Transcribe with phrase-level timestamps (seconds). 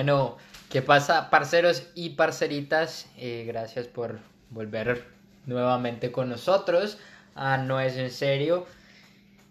[0.00, 0.38] Bueno,
[0.70, 3.06] ¿qué pasa, parceros y parceritas?
[3.18, 5.04] Eh, gracias por volver
[5.44, 6.96] nuevamente con nosotros.
[7.34, 8.66] Ah, no es en serio.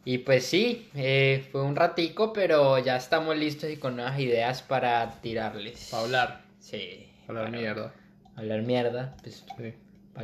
[0.05, 4.64] Y pues sí, eh, fue un ratico, pero ya estamos listos y con nuevas ideas
[4.64, 5.89] para tirarles.
[5.91, 6.41] Para hablar.
[6.60, 7.07] Sí.
[7.27, 7.93] Hablar para mierda.
[8.36, 9.16] Hablar mierda.
[9.21, 9.74] Pues, Sí.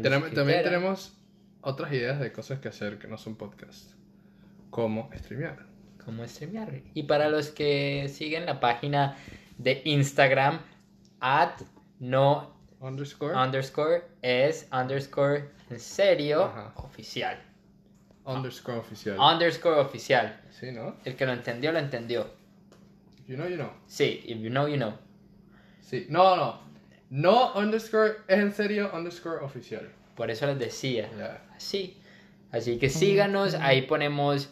[0.01, 1.13] Tenemos- también tenemos
[1.61, 3.91] otras ideas de cosas que hacer que no son podcast.
[4.71, 5.67] Como streamear.
[6.03, 6.81] cómo streamear.
[6.95, 9.15] Y para los que siguen la página
[9.57, 10.59] de Instagram,
[11.21, 11.61] at
[11.99, 13.33] no Underscore.
[13.35, 16.73] underscore es underscore en serio Ajá.
[16.75, 17.37] oficial.
[18.25, 19.17] underscore oficial.
[19.19, 20.39] Underscore oficial.
[20.51, 20.95] Sí, ¿no?
[21.05, 22.27] El que lo entendió, lo entendió.
[23.27, 23.71] You know, you know.
[23.87, 24.93] Sí, if you know, you know.
[25.81, 26.05] Sí.
[26.09, 26.59] No, no.
[27.09, 29.89] No underscore es en serio underscore oficial.
[30.15, 31.09] Por eso les decía.
[31.17, 31.41] Ya.
[31.55, 31.97] Así.
[32.51, 34.49] Así que síganos, ahí ponemos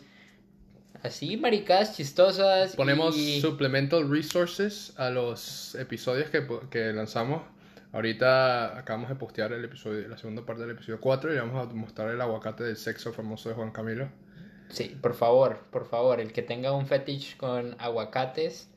[1.04, 2.76] así maricas chistosas.
[2.76, 3.40] Ponemos y...
[3.42, 7.44] supplemental resources a los episodios que, que lanzamos.
[7.92, 11.74] Ahorita acabamos de postear el episodio, la segunda parte del episodio 4 y vamos a
[11.76, 14.10] mostrar el aguacate del sexo famoso de Juan Camilo.
[14.70, 18.68] Sí, por favor, por favor, el que tenga un fetish con aguacates,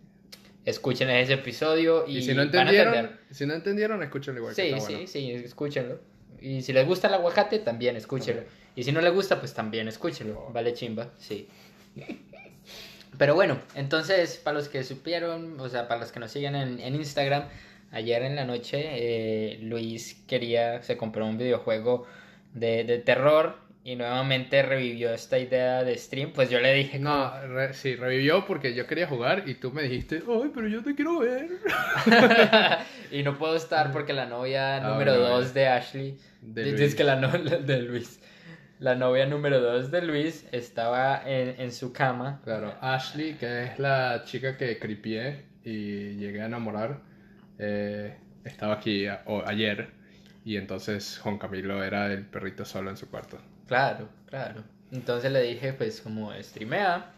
[0.67, 3.21] escuchen ese episodio y, Y, si no van a entendieron, entender.
[3.31, 4.55] si no entendieron, escúchenlo igual.
[4.55, 5.09] que Sí, está sí, bueno.
[5.09, 5.99] sí, escúchenlo.
[6.43, 8.43] Y si les gusta el aguacate, también escúchenlo.
[8.75, 10.51] Y si no les gusta, pues también escúchenlo.
[10.53, 11.49] Vale chimba, sí.
[13.19, 16.81] Pero bueno, entonces, para los que supieron, o sea, para los que nos siguen en,
[16.81, 17.45] en Instagram,
[17.91, 22.07] ayer en la noche eh, Luis quería, se compró un videojuego
[22.53, 26.33] de, de terror y nuevamente revivió esta idea de stream.
[26.33, 29.83] Pues yo le dije, No, re- sí, revivió porque yo quería jugar y tú me
[29.85, 31.49] dijiste, ay, pero yo te quiero ver.
[33.13, 36.95] y no puedo estar porque la novia Ah, número bueno, 2 de Ashley, De es
[36.95, 38.21] que la no- de Luis,
[38.79, 42.41] la novia número 2 de Luis estaba en, en su cama.
[42.45, 47.01] Claro, Ashley, que es la chica que cripié y llegué a enamorar,
[47.59, 49.91] eh, estaba aquí a- o- ayer
[50.45, 53.39] y entonces Juan Camilo era el perrito solo en su cuarto.
[53.67, 54.63] Claro, claro.
[54.93, 57.13] Entonces le dije, pues como streamea,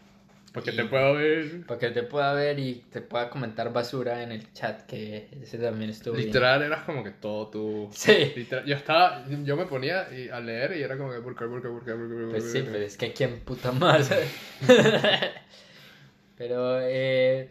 [0.53, 1.65] Porque te puedo ver.
[1.67, 5.57] para que te pueda ver y te pueda comentar basura en el chat, que ese
[5.59, 6.27] también estuvo bien.
[6.27, 7.89] Literal, eras como que todo tu...
[7.93, 8.33] Sí.
[8.35, 11.45] Literal, yo estaba, yo me ponía y- a leer y era como que, ¿por qué,
[11.45, 12.69] por qué, por qué, por qué, por qué, Pues sí, qué?".
[12.69, 14.09] pues es que quién puta más.
[16.37, 17.49] Pero, eh,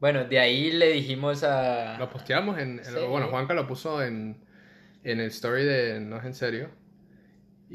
[0.00, 1.98] bueno, de ahí le dijimos a...
[1.98, 2.92] Lo posteamos en, en- Sí.
[3.08, 4.36] bueno, Juanca lo puso en,
[5.04, 6.68] en el story de No es en serio.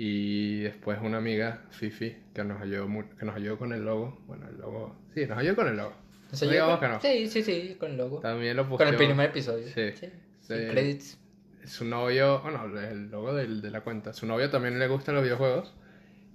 [0.02, 2.88] Y después una amiga, Fifi, que nos ayudó,
[3.18, 4.18] que nos ayudó con el logo.
[4.28, 4.96] Bueno, el logo.
[5.14, 5.94] Sí, nos ayudó con el logo.
[6.32, 7.02] O sea, No yo digamos con- que no.
[7.02, 8.20] Sí, sí, sí, con el logo.
[8.22, 8.90] También lo Con posteó.
[8.92, 9.66] el primer episodio.
[9.68, 9.92] Sí.
[9.98, 10.54] Sin Sí.
[10.72, 11.20] credits.
[11.66, 14.14] Su novio, bueno, el logo del- de la cuenta.
[14.14, 15.76] Su novio también le gustan los videojuegos.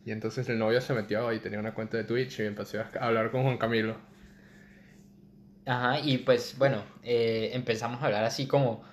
[0.04, 2.90] Y entonces el novio se metió y tenía una cuenta de Twitch y empezó a
[3.00, 3.96] hablar con Juan Camilo.
[5.64, 8.84] Ajá, y pues bueno, eh, empezamos a hablar así como,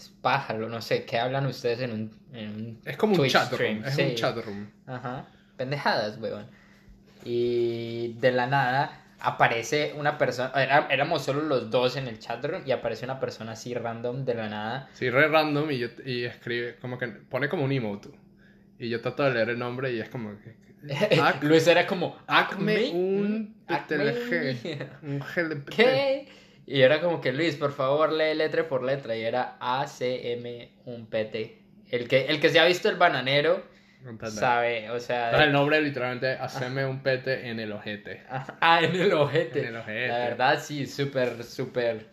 [0.00, 3.32] pues pájaro, no sé, ¿qué hablan ustedes en un, en un Es como un Twitch
[3.32, 3.76] chat stream?
[3.78, 3.84] room.
[3.86, 4.02] Es Sí.
[4.02, 4.70] un chat room.
[4.86, 6.46] Ajá, pendejadas, weón.
[7.24, 12.42] Y de la nada aparece una persona, era- éramos solo los dos en el chat
[12.44, 14.88] room y aparece una persona así random de la nada.
[14.94, 18.08] Sí, re random y, yo, y escribe, como que pone como un emote.
[18.78, 20.56] Y yo trato de leer el nombre y es como que...
[21.42, 24.56] Luis era como, Acme un Acme.
[25.02, 25.68] Un GLPT.
[25.68, 26.28] ¿Qué?
[26.70, 29.16] Y era como que Luis, por favor, lee letra por letra.
[29.16, 31.58] Y era ACM un PT.
[31.90, 33.64] El que, el que se ha visto el bananero
[34.04, 34.30] PT.
[34.30, 35.42] sabe, o sea.
[35.42, 38.22] El nombre literalmente, haceme un pete en el ojete.
[38.60, 39.62] Ah, en el ojete.
[39.62, 40.08] En el ojete.
[40.08, 42.06] La verdad, sí, súper, súper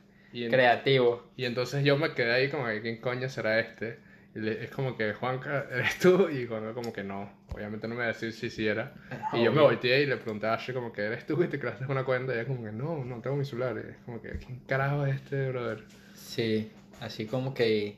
[0.50, 1.32] creativo.
[1.36, 4.00] y entonces yo me quedé ahí como que, ¿quién coño será este?
[4.46, 6.30] Es como que, Juanca, ¿eres tú?
[6.30, 7.30] Y Juanca como que no.
[7.54, 8.94] Obviamente no me va a decir si sí era.
[9.34, 11.42] Y yo me volteé y le pregunté a Ashley como que, ¿eres tú?
[11.44, 12.34] Y te creaste una cuenta.
[12.34, 13.76] Y ella como que, no, no tengo mi celular.
[13.86, 15.84] Y es como que, ¿quién carajo es este, brother?
[16.14, 17.98] Sí, así como que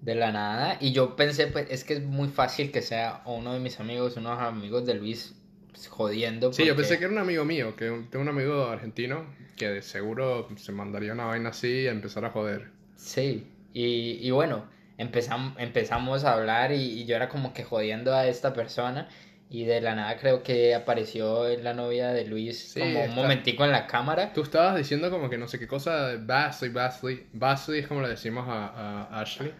[0.00, 0.76] de la nada.
[0.80, 4.16] Y yo pensé, pues, es que es muy fácil que sea uno de mis amigos,
[4.16, 5.34] unos amigos de Luis
[5.70, 6.52] pues, jodiendo.
[6.52, 9.24] Sí, yo porque- pensé que era un amigo mío, que tengo un amigo argentino
[9.56, 12.70] que de seguro se mandaría una vaina así y a empezar a joder.
[12.96, 14.64] Sí, y, y bueno,
[15.00, 19.08] empezamos, empezamos a hablar y, y yo era como que jodiendo a esta persona
[19.48, 23.64] y de la nada creo que apareció la novia de Luis Sí, como un momentico
[23.64, 24.32] en la cámara.
[24.34, 27.26] Tú estabas diciendo como que no sé qué cosa, Basley, Basley.
[27.32, 29.52] Basley es como le decimos a, a Ashley,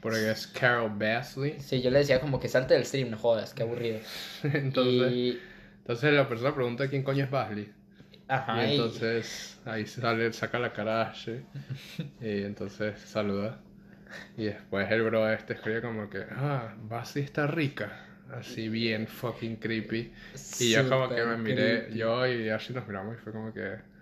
[0.00, 1.56] porque es Carol Basley.
[1.58, 4.00] Sí, yo le decía como que salte del stream, no jodas, qué aburrido.
[4.44, 7.72] entonces, y, entonces la persona pregunta quién coño es Basley.
[8.28, 11.46] ajá, y y- entonces ahí sale, saca la cara a Ashley
[12.20, 13.60] y entonces saluda.
[14.36, 17.92] Y después el bro este escribe como que, ah, Basley está rica.
[18.32, 20.12] Así bien fucking creepy.
[20.58, 21.98] Y yo como que me miré, creepy.
[21.98, 23.94] yo y Ashley nos miramos y fue como que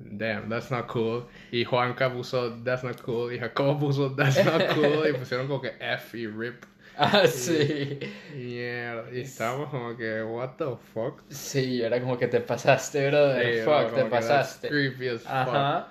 [0.00, 1.28] damn, that's not cool.
[1.52, 3.32] Y Juanca puso, that's not cool.
[3.32, 5.06] Y Jacobo puso, that's not cool.
[5.08, 6.64] Y pusieron como que F y RIP.
[7.02, 7.98] Ah, sí.
[8.34, 9.10] Mierda.
[9.10, 11.22] Y estábamos como que, what the fuck.
[11.30, 13.54] Sí, era como que te pasaste, brother.
[13.54, 14.68] Sí, fuck, te pasaste.
[14.68, 15.30] Creepy as fuck.
[15.30, 15.88] Ajá.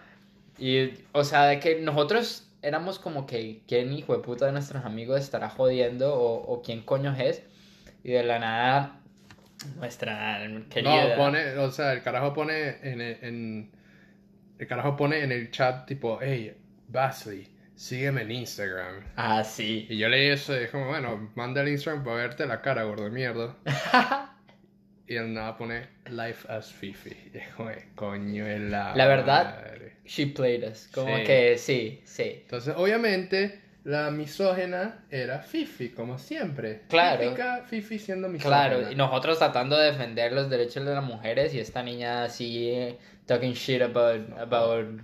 [0.60, 4.86] Y, o sea, de que nosotros éramos como que, ¿quién hijo de puta de nuestros
[4.86, 6.14] amigos estará jodiendo?
[6.16, 7.44] O, o quién coño es.
[8.04, 9.02] Y de la nada,
[9.78, 10.40] nuestra
[10.70, 11.10] querida.
[11.10, 13.72] No, pone, o sea, el carajo pone en, el- en
[14.58, 16.56] el carajo pone en el chat tipo, hey,
[16.88, 19.04] Basley, sígueme en Instagram.
[19.16, 19.86] Ah, sí.
[19.90, 23.04] Y yo leí eso y como, bueno, manda el Instagram para verte la cara, gordo
[23.06, 23.56] de mierda.
[25.10, 27.10] y él nada pone Life as Fifi.
[27.34, 29.94] Y es como, coño de la La verdad, madre.
[30.06, 30.88] She played us.
[30.94, 31.24] Como Sí.
[31.24, 32.40] que sí, sí.
[32.44, 36.82] Entonces, obviamente, la misógena era Fifi, como siempre.
[36.90, 37.22] Claro.
[37.24, 38.68] Típica Fifi siendo misógena.
[38.70, 42.70] Claro, y nosotros tratando de defender los derechos de las mujeres y esta niña así
[42.70, 45.02] eh, talking shit about, about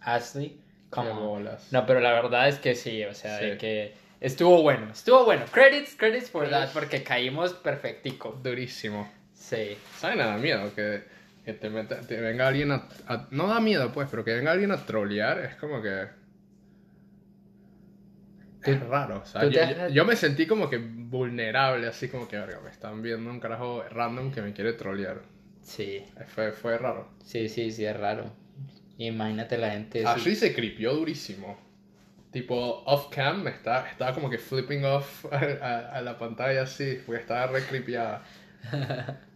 [0.00, 0.60] Ashley.
[0.90, 1.16] On.
[1.18, 1.70] bolas.
[1.70, 3.44] No, pero la verdad es que sí, o sea, Sí.
[3.44, 5.44] de que estuvo bueno, estuvo bueno.
[5.50, 8.38] Credits, credits for that, porque caímos perfectico.
[8.42, 9.06] Durísimo.
[9.38, 9.76] Sí.
[9.96, 10.16] ¿Sabes?
[10.18, 11.04] Nada miedo que,
[11.44, 14.52] que te, meta- te venga alguien a, a- No da miedo, pues, pero que venga
[14.52, 16.08] alguien a trolear es como que.
[18.64, 22.70] Es raro, tú Yo, has- me sentí como que vulnerable, así como que, verga, me
[22.70, 25.22] están viendo un carajo random que me quiere trolear.
[25.62, 27.08] Sí, Fue, fue raro.
[27.24, 28.30] sí, sí, sí, es raro.
[28.98, 30.00] Imagínate la gente.
[30.00, 30.06] sí.
[30.06, 31.56] Ashley se cripió durísimo.
[32.32, 36.98] Tipo, off cam, está, estaba como que flipping off a, a- a la pantalla así,
[37.06, 37.62] porque estaba re.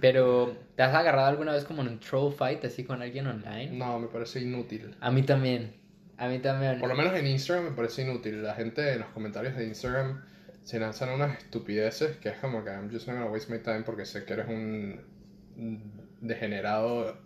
[0.00, 3.72] Pero, ¿te has agarrado alguna vez como en un troll fight así con alguien online?
[3.72, 4.96] No, me parece inútil.
[5.00, 5.74] A mí también.
[6.16, 6.80] A mí también.
[6.80, 8.42] Por lo menos en Instagram me parece inútil.
[8.42, 10.22] La gente en los comentarios de Instagram
[10.64, 13.82] se lanzan unas estupideces que es como que I'm just not gonna waste my time
[13.82, 15.00] porque sé que eres un
[16.20, 17.16] degenerado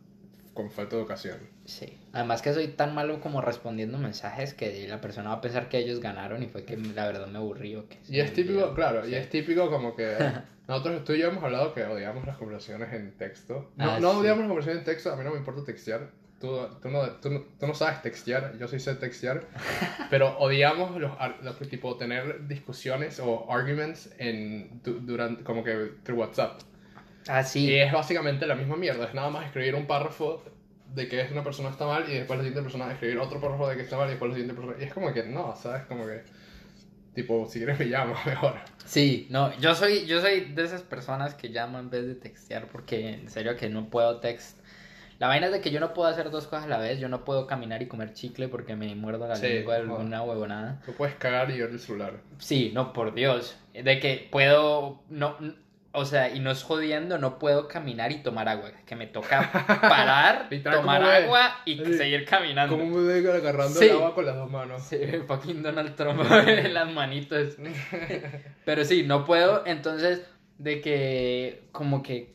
[0.55, 1.39] con falta de educación.
[1.65, 1.99] Sí.
[2.13, 5.79] Además que soy tan malo como respondiendo mensajes que la persona va a pensar que
[5.79, 7.41] ellos ganaron y fue que la verdad me
[7.89, 7.99] que...
[8.09, 10.17] Y es típico, claro, y es típico como que
[10.69, 13.71] nosotros, tú y yo hemos hablado que odiamos las conversaciones en texto.
[13.77, 14.17] No, Ah, no sí.
[14.19, 16.11] odiamos las conversaciones en texto, a mí no me importa textear.
[16.41, 19.43] Tú, tú, no, tú, no, tú no sabes textear, yo sí sé textear.
[20.11, 21.13] pero odiamos los,
[21.43, 26.61] los tipo tener discusiones o arguments en, du- durante, como que through WhatsApp.
[27.29, 27.67] Ah, sí.
[27.71, 30.43] Y es básicamente la misma mierda, es nada más escribir un párrafo
[30.95, 33.77] de que una persona está mal y después la siguiente persona escribir otro párrafo de
[33.77, 34.83] que está mal y después la siguiente persona...
[34.83, 35.83] Y es como que no, ¿sabes?
[35.85, 36.23] Como que...
[37.15, 38.55] Tipo, si quieres me llamo mejor.
[38.85, 42.67] Sí, no, yo soy, yo soy de esas personas que llamo en vez de textear
[42.69, 44.59] porque en serio que no puedo text.
[45.21, 46.99] La vaina es de que yo no puedo hacer dos cosas a la vez.
[46.99, 50.23] Yo no puedo caminar y comer chicle porque me muerdo la Sí, lengua de alguna
[50.23, 50.83] huevonada.
[50.85, 52.21] Tú puedes cagar y ver el celular.
[52.39, 53.57] Sí, no, por Dios.
[53.73, 55.37] De que puedo, no,
[55.95, 58.73] o sea, y no es jodiendo, no puedo caminar y tomar agua.
[58.85, 59.51] Que me toca
[59.81, 62.77] parar, tomar agua y seguir caminando.
[62.77, 63.87] Como un bebé agarrando Sí.
[63.87, 64.83] el agua con las dos manos.
[64.83, 67.57] Sí, fucking Donald Trump en las manitos.
[68.65, 69.63] Pero sí, no puedo.
[69.67, 70.23] Entonces,
[70.59, 72.35] de que, como que,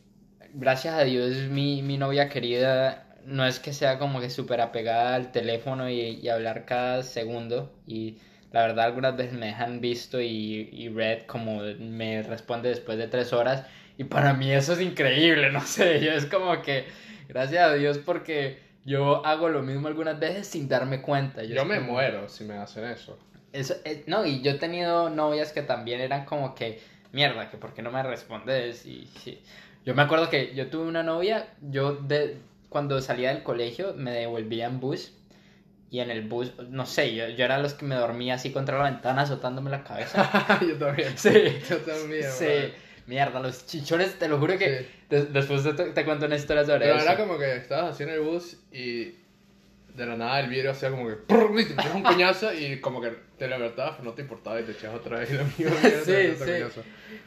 [0.54, 5.14] gracias a Dios, mi, mi novia querida no es que sea como que súper apegada
[5.14, 7.72] al teléfono y, y hablar cada segundo.
[7.86, 8.18] Y
[8.52, 13.08] la verdad, algunas veces me dejan visto y, y Red como me responde después de
[13.08, 13.66] tres horas.
[13.98, 16.00] Y para mí eso es increíble, no sé.
[16.00, 16.86] Yo es como que,
[17.28, 21.42] gracias a Dios, porque yo hago lo mismo algunas veces sin darme cuenta.
[21.44, 23.18] Yo me como- muero si me hacen eso.
[23.52, 26.80] eso, eh, no, y yo he tenido novias que también eran como que,
[27.12, 28.86] mierda, que por qué no me respondes.
[28.86, 29.08] Y.
[29.84, 32.38] Yo me acuerdo que yo tuve una novia, yo de,
[32.68, 35.12] cuando salía del colegio me devolvía en bus.
[35.90, 38.78] Y en el bus, no sé, yo, yo era los que me dormía así contra
[38.78, 40.58] la ventana azotándome la cabeza.
[40.60, 41.12] Yo también.
[41.18, 41.58] Sí.
[41.68, 42.30] Yo también.
[42.30, 42.72] Sí.
[43.06, 44.86] Mierda, los chichones, te lo juro que Sí.
[45.10, 47.04] de- después te, te cuento una historia sobre Pero eso.
[47.06, 49.16] era como que estabas así en el bus y
[49.94, 51.50] de la nada el vidrio hacía como que ¡prr!
[51.58, 54.72] y te metías un coñazo y como que te pero no te importaba y te
[54.72, 55.76] echabas otra vez y lo mismo.
[56.04, 56.80] Sí, sí.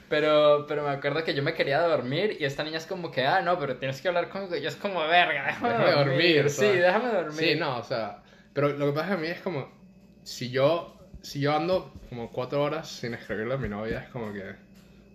[0.07, 3.25] Pero, pero me acuerdo que yo me quería dormir y esta niña es como que,
[3.25, 4.55] ah, no, pero tienes que hablar conmigo.
[4.55, 7.33] Y yo es como, verga, déjame, Déjame dormir, Sí, déjame dormir.
[7.33, 8.19] Sí, no, o sea,
[8.53, 9.69] pero lo que pasa a mí es como,
[10.23, 14.31] si yo, si yo ando como cuatro horas sin escribirle a mi novia, es como
[14.33, 14.43] que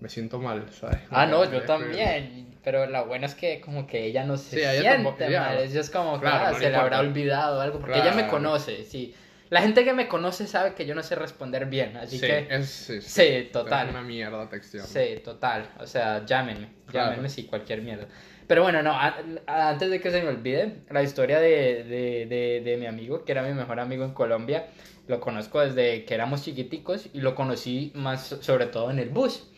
[0.00, 0.98] me siento mal, ¿sabes?
[1.10, 2.04] Ah, no, Como yo que escribirle.
[2.04, 2.48] también.
[2.64, 5.30] Pero lo bueno es que como que ella no se Sí, a ella siente tampoco-
[5.40, 5.58] mal.
[5.58, 7.78] Ella es como que Claro, ah, no se le habrá olvidado algo.
[7.80, 8.30] Porque ella me Claro.
[8.30, 9.14] conoce, sí.
[9.50, 11.96] La gente que me conoce sabe que yo no sé responder bien.
[11.96, 12.46] Así Sí, que...
[12.50, 13.86] es, sí, Sí, total.
[13.86, 14.86] Es una mierda textión.
[14.86, 15.70] Sí, total.
[15.78, 16.68] O sea, llámenme.
[16.86, 17.08] Claro.
[17.10, 18.06] Llámenme si cualquier mierda.
[18.48, 22.26] Pero bueno, no, a- a- antes de que se me olvide, la historia de, de,
[22.26, 24.66] de, de mi amigo, que era mi mejor amigo en Colombia,
[25.06, 29.10] lo conozco desde que éramos chiquiticos y lo conocí más so- sobre todo en el
[29.10, 29.48] bus.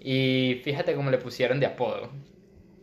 [0.00, 2.10] Y fíjate cómo le pusieron de apodo.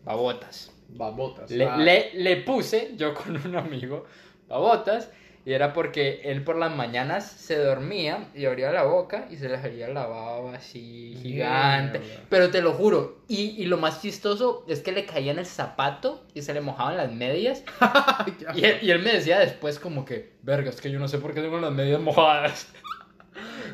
[0.04, 0.72] Babotas.
[0.90, 1.50] Babotas.
[1.50, 4.06] Le, Ah, le, le puse yo con un amigo
[4.48, 5.10] babotas
[5.46, 9.50] y era porque él por las mañanas se dormía y abría la boca y se
[9.50, 12.02] le salía la baba así gigante.
[12.30, 15.46] Pero te lo juro, y, y lo más chistoso es que le caía en el
[15.46, 17.64] zapato y se le mojaban las medias.
[18.56, 21.18] Y él, y él me decía después como que, verga, es que yo no sé
[21.20, 22.68] por qué tengo las medias mojadas.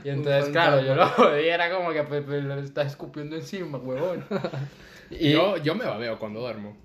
[0.04, 1.26] Y entonces, claro, yo lo fantasma.
[1.32, 4.26] jodí, era como que pues, pues, lo estás escupiendo encima, huevón.
[5.12, 6.78] Y Yo, yo me babeo cuando duermo.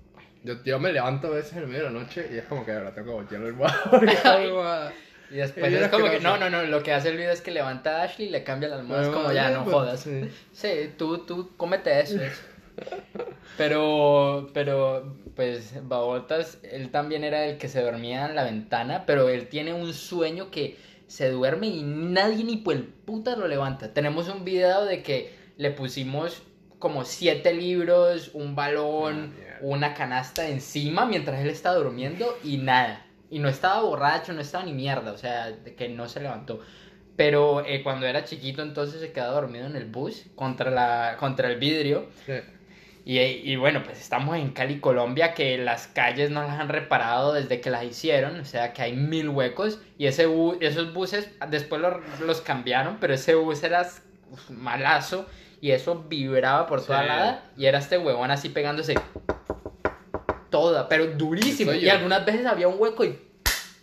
[0.45, 2.65] Yo, yo me levanto a veces en el medio de la noche y es como
[2.65, 4.33] que ahora tengo que voltear el almohada.
[4.35, 4.93] almohada.
[5.31, 7.41] Y después Y es como que, no, no, no, lo que hace el video es
[7.41, 9.99] que levanta a Ashley y le cambia las almohadas Bueno, como ya, no pues, jodas.
[10.01, 10.29] sí.
[10.53, 12.17] Sí, tú, tú, cómete eso.
[13.57, 19.29] Pero, pero, pues, Babotas, él también era el que se dormía en la ventana, pero
[19.29, 23.93] él tiene un sueño que se duerme y nadie ni por el puta lo levanta.
[23.93, 26.41] Tenemos un video de que le pusimos
[26.79, 29.44] como siete libros, un balón, Ah.
[29.61, 33.05] Una canasta encima mientras él estaba durmiendo y nada.
[33.29, 36.59] Y no estaba borracho, no estaba ni mierda, o sea, que no se levantó.
[37.15, 41.49] Pero eh, cuando era chiquito entonces se quedaba dormido en el bus contra, la, contra
[41.49, 42.07] el vidrio.
[42.25, 42.33] Sí.
[43.07, 47.33] Y, y bueno, pues estamos en Cali, Colombia, que las calles no las han reparado
[47.33, 49.79] desde que las hicieron, o sea que hay mil huecos.
[49.97, 53.87] Y ese bu- esos buses después los, los cambiaron, pero ese bus era
[54.49, 55.27] malazo
[55.61, 57.07] y eso vibraba por toda Sí.
[57.07, 57.43] lada.
[57.57, 58.95] Y era este huevón así pegándose
[60.55, 61.73] toda, pero durísimo.
[61.73, 63.19] Y algunas veces había un hueco y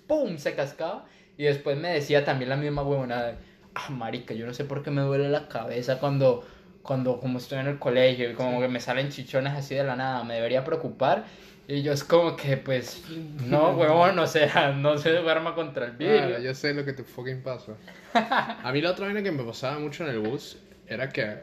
[0.07, 0.39] ¡pum!
[0.39, 1.05] se cascaba.
[1.37, 3.35] Y después me decía también la misma huevona de,
[3.75, 6.47] ah, marica, yo no sé por qué me duele la cabeza cuando,
[6.81, 9.97] cuando como estoy en el colegio y como que me salen chichones así de la
[9.97, 11.25] nada, me debería preocupar.
[11.69, 13.05] Y yo es como que, pues,
[13.47, 16.27] no, huevón, o sea, no se duerma contra el vidrio.
[16.27, 17.73] Claro, yo sé lo que te fucking pasa.
[18.15, 21.43] A mí la otra vaina que me pasaba mucho en el bus era que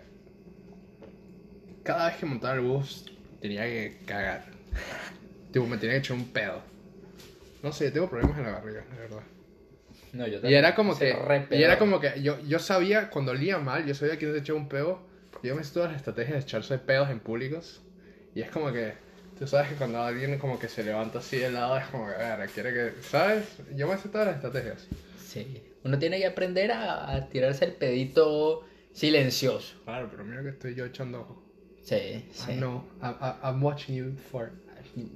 [1.83, 3.05] cada vez que montaba el bus
[3.41, 4.45] tenía que cagar.
[5.51, 6.61] Tipo, me tenía que echar un pedo.
[7.61, 9.23] No sé, yo tengo problemas en la barriga, de verdad.
[10.13, 11.15] No, yo Y también era como que,
[11.51, 14.59] y era como que yo, yo sabía cuando olía mal, yo sabía quién se echaba
[14.59, 15.01] un pedo.
[15.43, 17.81] Yo me sé todas las estrategias de echarse pedos en públicos.
[18.33, 18.93] Y es como que,
[19.37, 22.15] tú sabes que cuando alguien como que se levanta así de lado, es como que,
[22.15, 23.45] a ver, quiere que, ¿sabes?
[23.75, 24.87] Yo me sé todas las estrategias.
[25.17, 29.75] Sí, uno tiene que aprender a, a tirarse el pedito silencioso.
[29.85, 31.43] Claro, pero mira que estoy yo echando ojo.
[31.83, 32.51] Sí, sí.
[32.51, 34.53] I know, I, I, I'm watching you fart.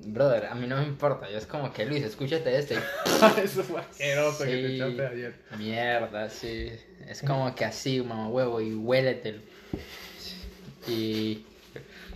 [0.06, 2.76] Brother, a mí no me importa, yo es como que Luis, escúchate este.
[3.44, 5.36] Eso fue asqueroso que te echaste ayer.
[5.58, 6.72] Mierda, sí.
[7.08, 9.42] Es como que así, mamá huevo, y huéletelo.
[10.88, 11.46] Y.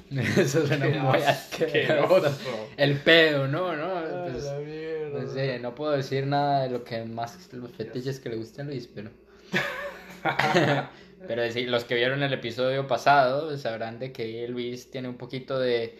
[0.38, 2.34] Eso suena muy asqueroso.
[2.78, 3.76] El pedo, ¿no?
[3.76, 4.32] ¿no?
[4.32, 5.20] Pues, la mierda.
[5.20, 8.68] no sé, no puedo decir nada de lo que más los fetiches que le gustan
[8.68, 9.10] a Luis, pero.
[11.28, 15.60] pero sí, los que vieron el episodio pasado sabrán de que Luis tiene un poquito
[15.60, 16.00] de.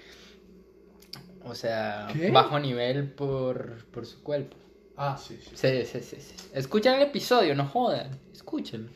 [1.50, 2.30] O sea, ¿Qué?
[2.32, 4.56] bajo nivel por, por su cuerpo.
[4.96, 5.52] Ah, sí, sí.
[5.54, 6.36] Sí, sí, sí, sí.
[6.54, 8.20] Escuchen el episodio, no jodan.
[8.34, 8.90] Escúchenlo.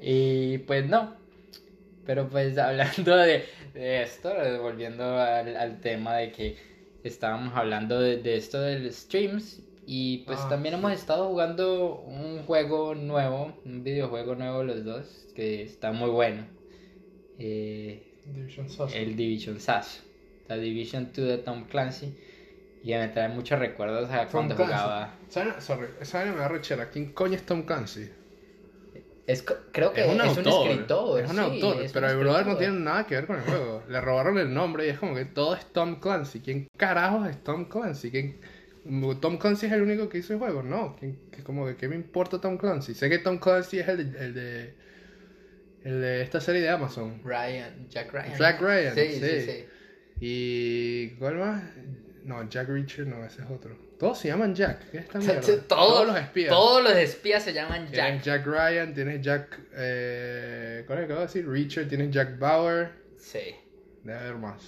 [0.00, 1.14] Y pues no.
[2.04, 3.44] Pero pues hablando de,
[3.74, 4.32] de esto,
[4.62, 6.56] volviendo al, al tema de que
[7.04, 9.60] estábamos hablando de, de esto del streams.
[9.86, 10.78] Y pues Ah, también sí.
[10.80, 16.44] hemos estado jugando un juego nuevo, un videojuego nuevo los dos, que está muy bueno.
[17.38, 19.98] Eh, Division el Division Sash.
[20.48, 22.14] La Division 2 de Tom Clancy.
[22.84, 24.74] Y me trae muchos recuerdos a Tom cuando Clancy.
[24.74, 25.10] jugaba.
[25.28, 25.54] ¿Saben?
[25.60, 26.88] Sorry, me da rechera.
[26.90, 28.08] ¿Quién coño es Tom Clancy?
[29.26, 31.20] Es, creo que es un, escritor.
[31.20, 33.36] Es un sí, autor, es un pero el brother no tiene nada que ver con
[33.36, 33.82] el juego.
[33.88, 36.40] Le robaron el nombre y es como que todo es Tom Clancy.
[36.40, 38.10] ¿Quién carajos es Tom Clancy?
[38.12, 38.40] ¿Quién...
[39.20, 40.62] ¿Tom Clancy es el único que hizo el juego?
[40.62, 40.94] No.
[40.96, 42.94] ¿Quién- qué- como que, ¿Qué me importa Tom Clancy?
[42.94, 44.74] Sé que Tom Clancy es el de, el de,
[45.84, 47.20] el de esta serie de Amazon.
[47.24, 48.38] Ryan, Jack Ryan.
[48.38, 49.40] Jack Ryan, Sí, sí, sí.
[49.40, 49.64] sí.
[50.20, 51.62] ¿Y cuál más?
[52.24, 53.76] No, Jack Reacher no, ese es otro.
[53.98, 54.90] Todos se llaman Jack.
[54.90, 55.62] ¿Qué es esta mierda?
[55.68, 56.50] Todos, los espías.
[56.50, 58.44] Todos los espías se llaman Tienes Jack.
[58.44, 59.60] Jack Ryan, tienes Jack.
[59.74, 61.48] Eh, ¿Cuál es el que acabo de decir?
[61.48, 62.90] Reacher, tienes Jack Bauer.
[63.18, 63.54] Sí,
[64.02, 64.62] Debe haber más.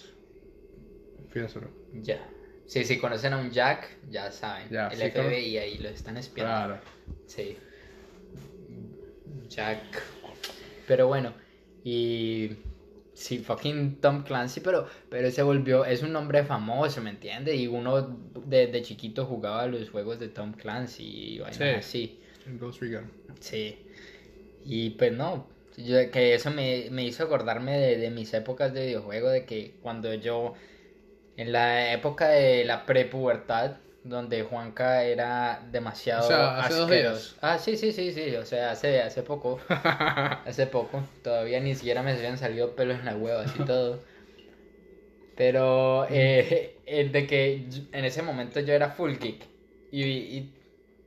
[1.32, 1.68] Piénsalo.
[2.02, 2.18] ya.
[2.66, 4.68] Sí, si conocen a un Jack, ya saben.
[4.68, 6.52] Ya, el sí, FBI ahí lo están espiando.
[6.52, 6.80] Claro.
[7.26, 7.56] Sí.
[9.48, 10.02] Jack.
[10.86, 11.32] Pero bueno,
[11.84, 12.56] y.
[13.18, 15.84] Sí, fucking Tom Clancy, pero, pero se volvió.
[15.84, 17.56] Es un nombre famoso, ¿me entiendes?
[17.56, 18.02] Y uno
[18.46, 21.64] de, de chiquito jugaba los juegos de Tom Clancy y vainas Sí.
[21.74, 22.20] así.
[22.46, 23.10] Ghost Recon.
[23.40, 23.76] Sí.
[24.64, 25.48] Y pues no.
[25.76, 29.78] Yo, que eso me, me hizo acordarme de, de mis épocas de videojuego, de que
[29.82, 30.54] cuando yo.
[31.36, 37.14] En la época de la prepubertad, donde Juanca era demasiado O sea, hace dos asqueroso.
[37.20, 37.36] días.
[37.40, 38.34] Ah, sí, sí, sí, sí.
[38.36, 39.60] O sea, hace, hace poco.
[39.68, 41.02] hace poco.
[41.22, 44.02] Todavía ni siquiera me habían salido pelos en la hueva, así todo.
[45.36, 49.42] Pero eh, eh, de que yo- en ese momento yo era full geek.
[49.92, 50.52] Y, y-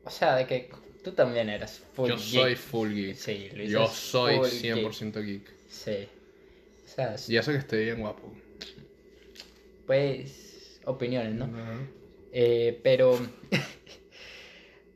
[0.04, 0.70] o sea, de que
[1.04, 2.24] tú también eras full Yo geek.
[2.26, 3.16] soy full geek.
[3.18, 5.44] Sí, Luis Yo soy full 100% geek.
[5.70, 6.08] Sí.
[6.86, 8.34] O sea, Y eso que estoy bien guapo.
[9.86, 11.48] pues opiniones, ¿no?
[12.32, 13.20] Eh, pero,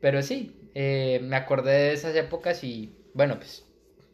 [0.00, 3.64] pero sí, eh, me acordé de esas épocas y bueno, pues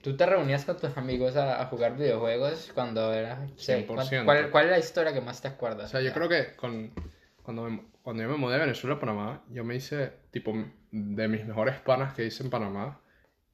[0.02, 3.46] tú te reunías con tus amigos a, a jugar videojuegos cuando era...
[3.56, 4.24] sé, ¿cuál, 100%.
[4.24, 5.86] cuál, cuál es la historia que más te acuerdas?
[5.88, 6.92] O sea, yo creo que con,
[7.42, 10.52] cuando, me- cuando yo me mudé de Venezuela a Panamá, yo me hice, tipo,
[10.90, 13.00] de mis mejores panas que hice en Panamá,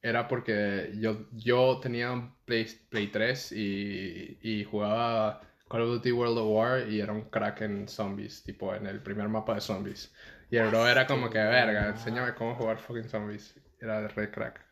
[0.02, 6.38] era porque yo, yo tenía Play, Play 3 y, y jugaba Call of Duty World
[6.38, 10.12] of War y era un crack en zombies, tipo, en el primer mapa de zombies.
[10.50, 13.54] Y el bro era como que, verga, enséñame cómo jugar fucking zombies.
[13.80, 14.64] Era de red crack.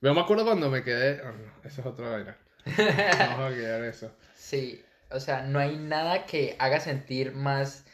[0.00, 1.20] Yo me acuerdo cuando me quedé...
[1.24, 2.36] ah, no, eso es otra vaina.
[3.18, 4.14] Vamos a quedar eso.
[4.34, 7.84] Sí, o sea, no hay nada que haga sentir más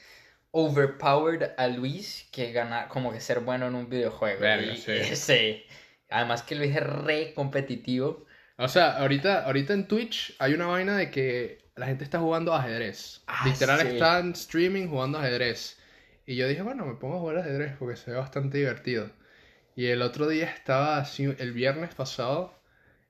[0.52, 4.40] overpowered a Luis que ganar, como que ser bueno en un videojuego.
[4.40, 5.16] Verga, Y- sí.
[5.16, 5.64] sí.
[6.10, 8.25] Además que Luis es re competitivo.
[8.58, 12.54] O sea, ahorita, ahorita en Twitch hay una vaina de que la gente está jugando
[12.54, 13.22] ajedrez.
[13.26, 13.88] Ah, Literal sí.
[13.88, 15.78] están streaming jugando ajedrez.
[16.24, 19.10] Y yo dije, bueno, me pongo a jugar ajedrez porque se ve bastante divertido.
[19.76, 22.58] Y el otro día estaba así, el viernes pasado,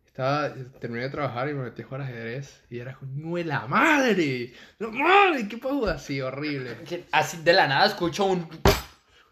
[0.04, 2.60] estaba, terminé de trabajar y me metí a jugar ajedrez.
[2.68, 4.52] Y era como, ¡no la madre!
[4.80, 5.46] ¡No madre!
[5.48, 6.20] ¿Qué puedo jugar así?
[6.20, 6.76] Horrible.
[7.12, 8.48] Así de la nada escucho un...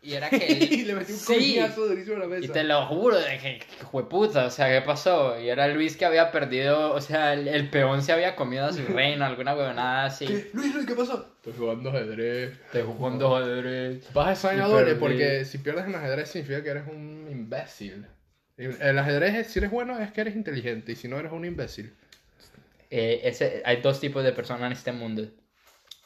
[0.05, 0.47] Y era que...
[0.53, 1.55] y le metí un Sí.
[1.57, 2.45] coñazo durísimo a la mesa.
[2.45, 5.41] Y te lo juro, de que, que jueputa, o sea, ¿qué pasó?
[5.41, 8.73] Y era Luis que había perdido, o sea, el, el peón se había comido a
[8.73, 10.27] su reino, alguna huevonada así.
[10.27, 10.51] ¿Qué?
[10.53, 11.33] Luis, Luis, ¿qué pasó?
[11.37, 12.59] Estoy jugando ajedrez.
[12.71, 14.13] Te jugando ajedrez.
[14.13, 15.01] Vas a doble perdí.
[15.01, 18.07] porque si pierdes en ajedrez significa que eres un imbécil.
[18.57, 21.45] El ajedrez, es- si eres bueno, es que eres inteligente y si no, eres un
[21.45, 21.93] imbécil.
[22.91, 25.27] Eh, ese, hay dos tipos de personas en este mundo.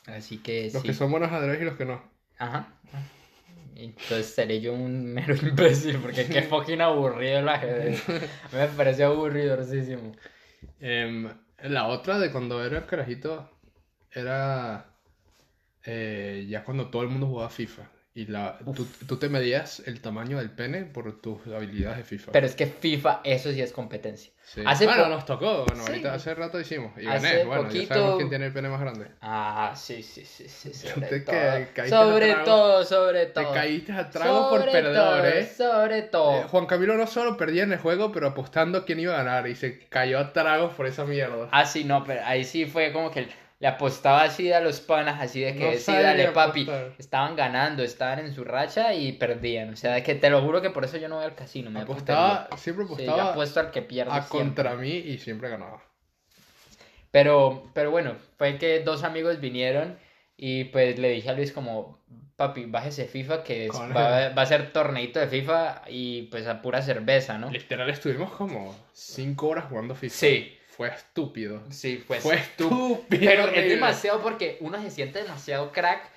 [0.07, 0.89] Así que Los sí.
[0.89, 2.03] que son buenos ajedrez y los que no.
[2.39, 2.69] Ajá.
[3.79, 8.03] Entonces seré yo un mero imbécil porque qué fucking aburrido el ajedrez.
[8.53, 10.13] Me pareció aburridorcísimo.
[10.81, 11.29] Em,
[11.63, 13.49] la otra de cuando era carajito
[14.11, 14.97] era
[15.85, 17.89] eh, ya cuando todo el mundo jugaba FIFA.
[18.19, 22.33] Y la, tú, tú te medías el tamaño del pene por tus habilidades de FIFA.
[22.33, 24.33] Pero es que FIFA, eso sí es competencia.
[24.45, 24.63] Sí.
[24.67, 25.67] hace bueno, nos tocó.
[25.67, 25.91] Bueno, Sí.
[25.93, 26.91] ahorita hace rato hicimos.
[27.01, 27.45] Y Hace gané.
[27.45, 29.07] Bueno, poquito- ya sabemos quién tiene el pene más grande.
[29.21, 30.73] Ah, sí, sí, sí, sí.
[30.75, 31.37] Sobre todo.
[31.75, 32.45] caíste sobre trago.
[32.45, 33.53] todo, sobre Te todo.
[33.55, 35.47] caíste a trago por perdedor, todo, ¿eh?
[35.57, 36.41] Sobre todo.
[36.41, 39.47] Eh, Juan Camilo no solo perdía en el juego, pero apostando quién iba a ganar
[39.47, 41.49] y se cayó a tragos por esa mierda.
[41.53, 43.29] Ah, sí, no, pero ahí sí fue como que
[43.61, 46.63] le apostaba así a los panas, así de que No sí, dale papi.
[46.63, 46.95] apostar.
[46.99, 49.71] Estaban ganando, estaban en su racha y perdían.
[49.73, 51.71] O sea, es que te lo juro que por eso yo no voy al casino.
[51.71, 54.13] Me Apostaba, siempre Sí, yo apostaba apuesto al que pierde.
[54.13, 54.39] a siempre.
[54.65, 55.83] contra mí y siempre ganaba.
[57.11, 59.99] Pero, pero bueno, fue que dos amigos vinieron
[60.37, 61.99] y pues le dije a Luis como,
[62.37, 66.61] papi, bájese FIFA que es- va, va a ser torneito de FIFA y pues a
[66.63, 67.51] pura cerveza, ¿no?
[67.51, 70.15] Literal estuvimos como 5 horas jugando FIFA.
[70.15, 70.58] Sí.
[70.79, 71.61] Fue estúpido.
[71.71, 72.23] Sí, pues.
[72.23, 73.05] Fue estúpido.
[73.11, 73.69] Pero es horrible.
[73.69, 76.09] demasiado porque uno se siente demasiado crack,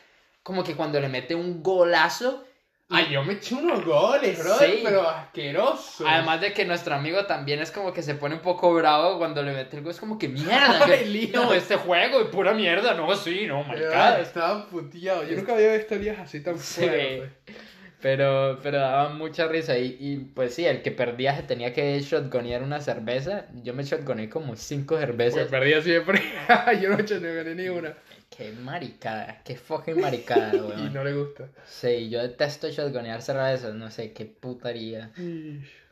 [0.44, 2.46] como que cuando le mete un golazo.
[2.90, 4.54] y- Ay, yo me eché unos goles, bro.
[4.60, 4.82] Sí.
[4.84, 6.08] Pero asqueroso.
[6.08, 9.42] Además de que nuestro amigo también es como que se pone un poco bravo cuando
[9.42, 9.92] le mete el gol.
[9.94, 10.50] Es como que mierda.
[10.86, 12.94] que- no, este juego es pura mierda.
[12.94, 14.20] No, sí, no, maricada.
[14.22, 15.24] Estaba puteado.
[15.24, 16.82] Yo nunca había visto lías así tan Sí.
[16.82, 17.32] fuertes.
[18.02, 19.78] Pero, pero daba mucha risa.
[19.78, 23.46] Y, y pues sí, el que perdía se tenía que shotgunear una cerveza.
[23.64, 25.48] Yo me shotguneé como cinco Pues cervezas.
[25.50, 26.22] perdía siempre.
[26.82, 27.94] yo no eché ni una.
[28.36, 30.94] Qué maricada, qué fucking maricada, Y weón.
[30.94, 31.50] no le gusta.
[31.66, 35.12] Sí, yo detesto shotgunear cervezas, no sé, qué putaría.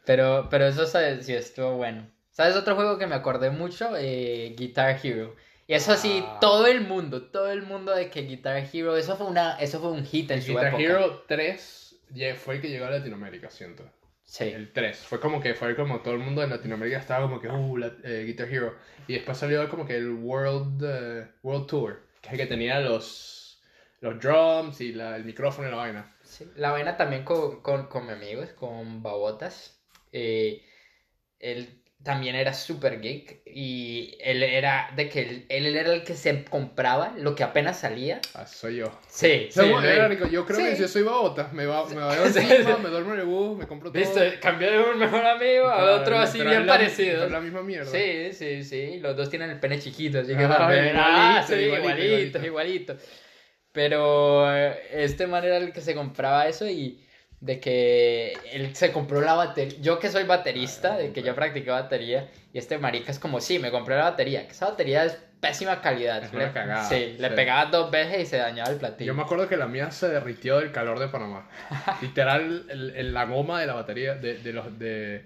[0.06, 2.08] Pero, pero eso sí sí estuvo bueno.
[2.32, 3.92] ¿Sabes otro juego que me acordé mucho?
[3.98, 5.36] Eh, Guitar Hero.
[5.68, 6.38] Y eso sí, Ah.
[6.42, 9.92] todo el mundo, todo el mundo de que Guitar Hero, eso fue una, eso fue
[9.92, 10.82] un hit en su Guitar época.
[10.84, 11.89] Hero 3 ya
[12.38, 13.90] fue el que llegó a Latinoamérica, siento.
[14.24, 14.44] Sí.
[14.46, 14.98] El 3.
[15.00, 17.96] Fue como que fue como todo el mundo en Latinoamérica estaba como que, uh, la-
[18.04, 18.76] eh, Guitar Hero.
[19.08, 22.80] Y después salió como que el World, eh, World Tour, que es el que tenía
[22.80, 23.60] los,
[24.02, 26.16] los drums y la- el micrófono y la vaina.
[26.24, 29.82] Sí, La vaina también con, con, con mis amigos, con Babotas.
[30.12, 30.64] eh,
[31.40, 36.14] él también era super geek y él era de que él, él era el que
[36.16, 38.22] se compraba lo que apenas salía.
[38.34, 38.86] Ah, soy yo.
[39.10, 39.60] Sí, sí.
[39.60, 40.26] Era rico.
[40.28, 42.82] Yo creo que si yo soy babota, me va, me va Sí, encima, sí.
[42.84, 44.00] me duermo en el bus, me compro todo.
[44.02, 44.40] ¿Viste?
[44.40, 47.28] Cambió de un mejor amigo a Claro, otro así bien la- parecido.
[47.28, 47.92] La misma mierda.
[47.92, 49.00] Sí, sí, sí.
[49.00, 50.94] Los dos tienen el pene chiquito, así que también.
[50.96, 52.98] Ah, igualito, sí, igualito, igualito, igualito.
[53.72, 57.06] Pero eh, este man era el que se compraba eso y
[57.42, 59.78] de que él se compró la batería.
[59.82, 63.40] Yo que soy baterista, Ah, de que yo practiqué batería, y este marica es como,
[63.40, 64.46] sí, me compré la batería.
[64.46, 66.22] Que esa batería es pésima calidad.
[66.24, 69.08] Es una Le- cagada, Sí, le pegaba dos veces y se dañaba el platillo.
[69.08, 71.48] Yo me acuerdo que la mía se derritió del calor de Panamá.
[72.02, 75.24] Literal, el- el- la goma de la batería, de, de los, de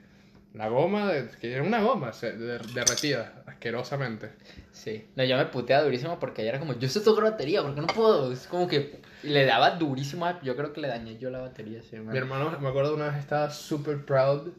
[0.53, 4.31] la goma, de, que era una goma, se de- derretida, asquerosamente.
[4.71, 5.07] Sí.
[5.15, 7.87] No, yo me puteaba durísimo porque ella era como, yo sé tocar batería, porque no
[7.87, 8.31] puedo.
[8.31, 10.25] Es como que le daba durísimo.
[10.25, 13.07] a- Yo creo que le dañé yo la batería, sí, Mi hermano, me acuerdo una
[13.07, 14.51] vez estaba super proud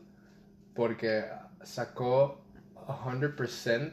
[0.74, 1.24] porque
[1.62, 3.92] sacó 100%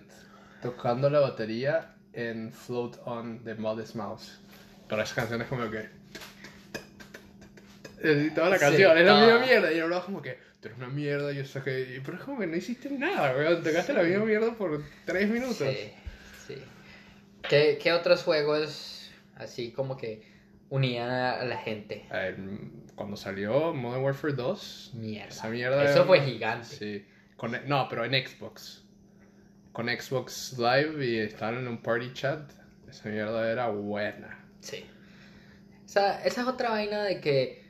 [0.61, 4.39] tocando la batería en Float On de Modest Mouse.
[4.89, 5.89] Pero esa canción es como que.
[8.03, 9.71] Y toda la Sí, canción es la misma mierda.
[9.71, 12.01] Y yo hablaba como que, tú eres una mierda, yo saqué.
[12.05, 13.63] Pero es como que no hiciste nada, weón.
[13.63, 15.57] Tocaste la misma mierda por 3 minutos.
[15.57, 15.91] Sí,
[16.47, 16.55] sí.
[17.49, 20.21] ¿Qué, qué otros juegos así como que
[20.69, 22.05] unían a la gente?
[22.95, 25.27] Cuando salió Modern Warfare 2, Mierda.
[25.29, 25.83] esa mierda.
[25.83, 26.67] Eso era- fue gigante.
[26.67, 27.05] Sí.
[27.35, 28.83] Con, no, pero en Xbox.
[29.71, 32.51] Con Xbox Live y estaban en un party chat.
[32.87, 34.37] Esa mierda era buena.
[34.59, 34.85] Sí.
[35.85, 37.63] Esa, esa es otra vaina de que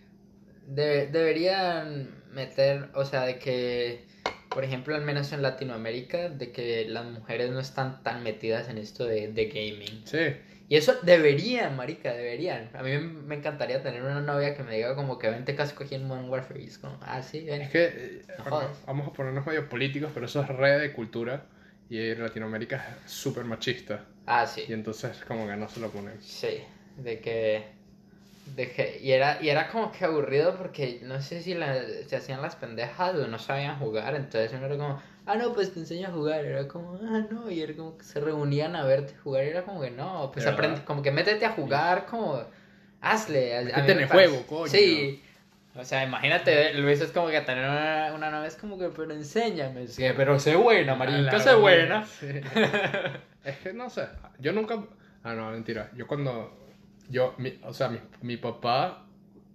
[0.68, 4.06] de- deberían meter, o sea, de que,
[4.50, 8.78] por ejemplo, al menos en Latinoamérica, de que las mujeres no están tan metidas en
[8.78, 10.02] esto de, de gaming.
[10.06, 10.36] Sí.
[10.72, 12.70] Y eso deberían, marica, deberían.
[12.74, 15.96] A mí me, encantaría tener una novia que me diga como que vente casi cogí
[15.96, 17.62] en Modern Warfare y es como, ah, sí, ven.
[17.64, 21.46] Es que eh, No vamos a ponernos medio políticos, pero eso es red de cultura.
[21.90, 24.06] Y Latinoamérica es súper machista.
[24.26, 24.66] Ah, Y sí.
[24.70, 26.14] entonces como que no se lo ponen.
[26.22, 26.64] Sí,
[26.96, 27.81] de que...
[28.46, 32.16] De que y, era, y era como que aburrido porque no sé si la- se
[32.16, 35.80] hacían las pendejas o no sabían jugar, entonces uno era como, ah, no, pues te
[35.80, 39.14] enseño a jugar, era como, ah, no, y era como que se reunían a verte
[39.24, 42.42] jugar, y era como que no, pues De aprende, como que métete a jugar, como,
[43.00, 43.56] hazle.
[43.58, 44.68] a- mí me juego, coño.
[44.72, 45.22] Sí.
[45.74, 49.14] O sea, imagínate, Luis es como que tener una, una novia es como que, pero
[49.14, 52.04] enséñame, sí, pero sé buena, marica, sé buena.
[52.06, 52.28] Sí.
[53.46, 54.08] es que no sé,
[54.40, 54.84] yo nunca...
[55.24, 55.90] Ah, no, mentira.
[55.96, 56.58] Yo cuando...
[57.10, 59.06] Yo, mi, o sea, mi, mi papá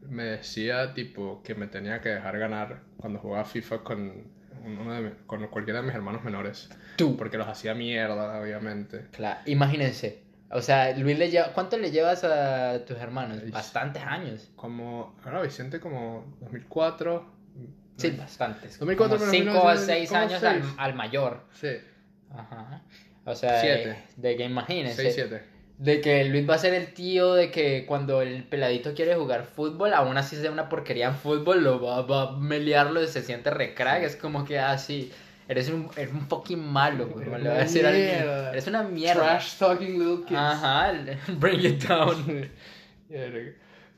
[0.03, 4.25] me decía, tipo, que me tenía que dejar ganar cuando jugaba FIFA con,
[4.65, 6.69] uno de mi- con cualquiera de mis hermanos menores.
[6.97, 7.17] Tú.
[7.17, 9.07] Porque los hacía mierda, obviamente.
[9.13, 10.23] Claro, imagínense.
[10.51, 13.39] O sea, Luis le lleva, ¿cuánto le llevas a tus hermanos?
[13.51, 14.51] Bastantes años.
[14.55, 15.17] Como...
[15.25, 17.35] Ahora Vicente como 2004...
[17.97, 18.79] Sí, bastantes.
[18.79, 20.65] 2004 Como menos cinco o 19, seis como años seis.
[20.77, 21.41] Al, al mayor.
[21.55, 21.69] Sí,
[22.31, 22.83] Ajá.
[23.25, 23.91] O sea, Siete.
[23.91, 25.03] eh, de que imagínense.
[25.03, 25.43] 6, 7.
[25.79, 29.45] De que Luis va a ser el tío de que cuando el peladito quiere jugar
[29.45, 33.23] fútbol, aún así sea una porquería en fútbol, lo va, va a melearlo y se
[33.23, 34.03] siente recrack.
[34.03, 35.13] Es como que así,
[35.49, 37.27] eres un, eres un fucking malo, güey.
[37.43, 38.51] Le va a decir mierda.
[38.53, 39.23] Eres una mierda.
[39.23, 40.39] Trash talking little kids.
[40.39, 40.93] Ajá,
[41.39, 42.51] bring it down.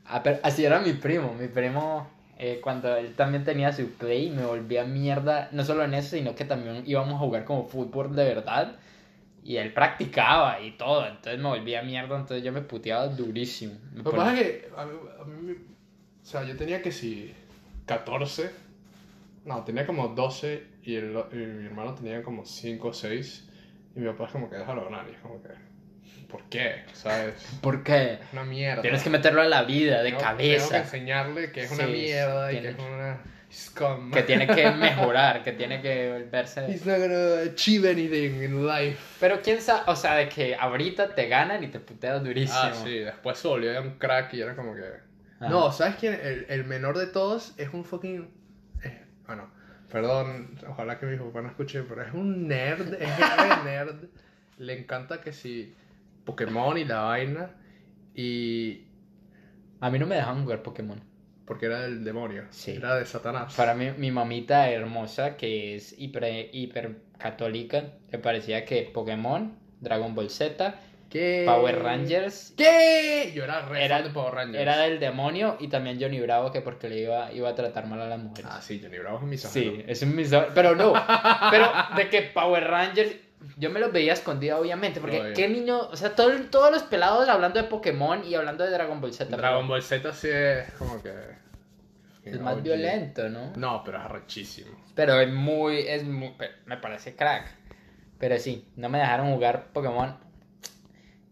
[0.05, 1.33] Ah, pero así era mi primo.
[1.39, 5.47] Mi primo, eh, cuando él también tenía su play, me volvía mierda.
[5.51, 8.75] No solo en eso, sino que también íbamos a jugar como fútbol de verdad.
[9.43, 11.05] Y él practicaba y todo.
[11.07, 12.17] Entonces me volvía mierda.
[12.17, 13.73] Entonces yo me puteaba durísimo.
[13.93, 15.51] Me Lo que pasa es que a mí, a mí
[16.21, 17.33] o sea, yo tenía que si
[17.85, 18.51] 14,
[19.45, 23.49] no, tenía como 12 y, el, y mi hermano tenía como 5 o 6
[23.95, 25.49] y mi papá es como que déjalo ganar y es como que,
[26.27, 26.83] ¿por qué?
[26.93, 27.33] ¿Sabes?
[27.61, 28.13] ¿Por qué?
[28.13, 28.81] Es una mierda.
[28.83, 30.77] Tienes que meterlo a la vida, de Tengo- Tengo que cabeza.
[30.79, 33.21] enseñarle que es una Sí, mierda y que es una
[33.51, 34.11] scum.
[34.11, 36.69] Que tiene que mejorar, que tiene que volverse...
[36.71, 38.99] He's not gonna achieve anything in life.
[39.19, 42.59] Pero quién sabe, o sea, de que ahorita te ganan y te puteas durísimo.
[42.61, 44.83] Ah, sí, después se volvió ya un crack y era como que...
[45.39, 45.49] Ajá.
[45.49, 46.19] No, ¿sabes quién?
[46.21, 48.29] El, el menor de todos es un fucking...
[48.83, 49.49] eh, bueno,
[49.91, 54.05] perdón, ojalá que mi papá no escuche, pero es un nerd, es un nerd.
[54.57, 55.73] Le encanta que si
[56.25, 57.51] Pokémon y la vaina
[58.13, 58.85] y...
[59.81, 61.01] A mí no me dejan jugar Pokémon.
[61.49, 62.75] Porque era del demonio, Sí.
[62.77, 63.55] era de Satanás.
[63.55, 70.13] Para mí, mi mamita hermosa, que es hiper, hiper católica, le parecía que Pokémon, Dragon
[70.13, 70.75] Ball Z,
[71.09, 71.41] ¿Qué?
[71.47, 73.31] Power Rangers ¿Qué?
[73.33, 74.61] Yo era re Era- fan de Power Rangers.
[74.61, 77.99] era del demonio y también Johnny Bravo, que porque le iba, iba a tratar mal
[77.99, 78.45] a las mujeres.
[78.53, 80.53] Ah, sí, Johnny Bravo es mi Sí, es un misógino.
[80.53, 80.93] Pero no,
[81.49, 83.15] pero de que Power Rangers,
[83.57, 85.33] yo me los veía escondida, obviamente, porque Obvio.
[85.33, 88.99] qué niño, o sea, todo- todos los pelados hablando de Pokémon y hablando de Dragon
[89.01, 89.35] Ball Z.
[89.35, 91.13] Dragon pero Ball Z sí es como que...
[92.25, 92.61] Es más OG.
[92.63, 93.53] violento, ¿no?
[93.55, 94.71] No, pero es arrechísimo.
[94.93, 96.33] Pero es muy, es muy,
[96.65, 97.47] me parece crack.
[98.19, 100.15] Pero sí, no me dejaron jugar Pokémon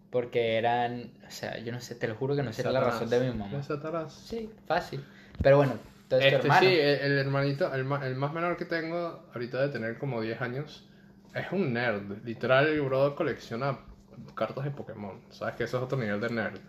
[0.10, 3.10] porque eran, o sea, yo no sé, te lo juro que no sé la razón
[3.10, 3.60] de mi mamá.
[3.60, 4.14] Es Satanás.
[4.26, 5.04] Sí, fácil.
[5.44, 6.62] Pero bueno, entonces tu Este, hermano.
[6.68, 10.42] sí, el, el hermanito, el, el más menor que tengo, ahorita de tener como 10
[10.42, 10.88] años,
[11.34, 12.24] es un nerd.
[12.24, 13.80] Literal, el bro colecciona
[14.36, 15.22] cartas de Pokémon.
[15.30, 16.60] ¿Sabes que eso es otro nivel de nerd?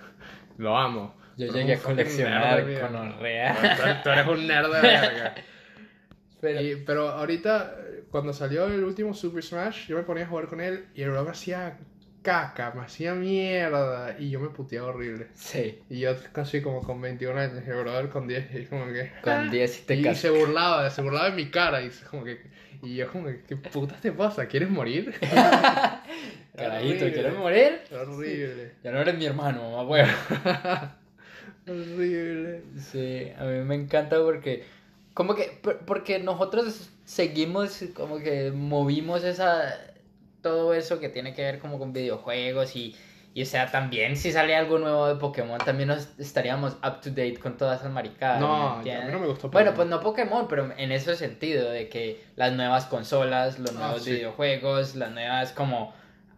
[0.58, 1.14] Lo amo.
[1.36, 2.94] Yo Pero llegué a coleccionar nerd con.
[2.96, 4.00] Orrea.
[4.02, 5.34] Tú, eres un nerd de verga.
[6.40, 7.74] Pero, Y- pero ahorita,
[8.10, 11.10] cuando salió el último Super Smash, yo me ponía a jugar con él y el
[11.10, 11.78] bro me hacía
[12.24, 15.28] caca, me hacía mierda y yo me puteaba horrible.
[15.34, 15.78] Sí.
[15.88, 19.12] Y yo casi como con 21 años, y brother con 10, y como que...
[19.22, 22.40] Con 10 y te Y se burlaba, se burlaba de mi cara y como que...
[22.82, 24.46] Y yo como que, ¿qué putas te pasa?
[24.46, 25.14] ¿Quieres morir?
[26.56, 27.06] Carajito.
[27.12, 27.80] ¿quieres morir?
[27.92, 28.72] Horrible.
[28.82, 30.08] Ya no eres mi hermano, mamá huevo.
[31.68, 32.62] Horrible.
[32.78, 34.64] Sí, a mí me encanta porque,
[35.14, 39.74] como que, por- porque nosotros seguimos, como que movimos esa,
[40.44, 42.94] todo eso que tiene que ver como con videojuegos y,
[43.34, 47.10] y o sea, también si sale algo nuevo de Pokémon, también nos estaríamos up to
[47.10, 48.40] date con todas esas maricadas.
[48.40, 49.74] ¿me No, ya, a mí no me gustó Bueno, Pokémon.
[49.74, 54.04] pues no Pokémon, pero en ese sentido, de que las nuevas consolas, los Ah, nuevos
[54.04, 54.12] sí.
[54.12, 55.92] videojuegos, las nuevas como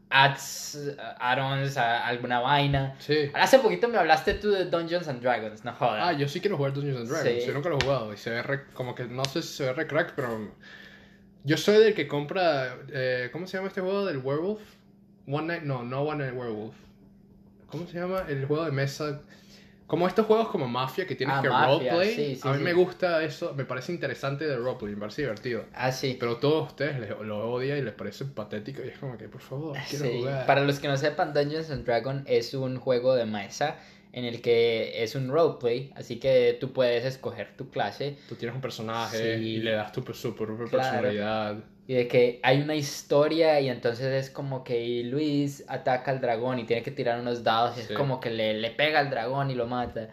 [0.09, 0.79] ads,
[1.19, 2.95] add-ons, alguna vaina.
[3.01, 3.31] Sí.
[3.35, 6.01] Hace poquito me hablaste tú de Dungeons and Dragons, no jodas.
[6.03, 7.43] Ah, yo sí quiero jugar Dungeons and Dragons.
[7.43, 7.47] Sí.
[7.49, 9.65] Yo nunca lo he jugado y se ve re- como que no sé si se
[9.65, 10.53] ve re crack, pero
[11.47, 14.61] yo soy del que compra eh, ¿cómo se llama este juego del werewolf?
[15.27, 16.75] One Night, no, no One Night Werewolf.
[17.69, 19.23] ¿Cómo se llama el juego de mesa?
[19.87, 22.15] Como estos juegos como Mafia que tienes Ah, que Mafia, roleplay.
[22.15, 22.65] sí, sí, a mí sí.
[22.65, 25.65] me gusta eso, me parece interesante de roleplay, me parece divertido.
[25.75, 26.17] Ah, sí.
[26.19, 29.41] Pero todos ustedes les, lo odian y les parece patético y es como que, por
[29.41, 30.45] favor, quiero Sí, jugar.
[30.47, 33.77] Para los que no sepan, Dungeons and Dragons es un juego de mesa
[34.17, 38.55] en el que es un roleplay, así que tú puedes escoger tu clase Tú tienes
[38.57, 39.45] un personaje Sí.
[39.45, 41.03] y le das tu su propia Claro.
[41.03, 41.57] personalidad.
[41.89, 46.59] y de que hay una historia y entonces es como que Luis ataca al dragón
[46.59, 47.87] y tiene que tirar unos dados y Sí.
[47.93, 50.09] es como que le, le pega al dragón y lo mata.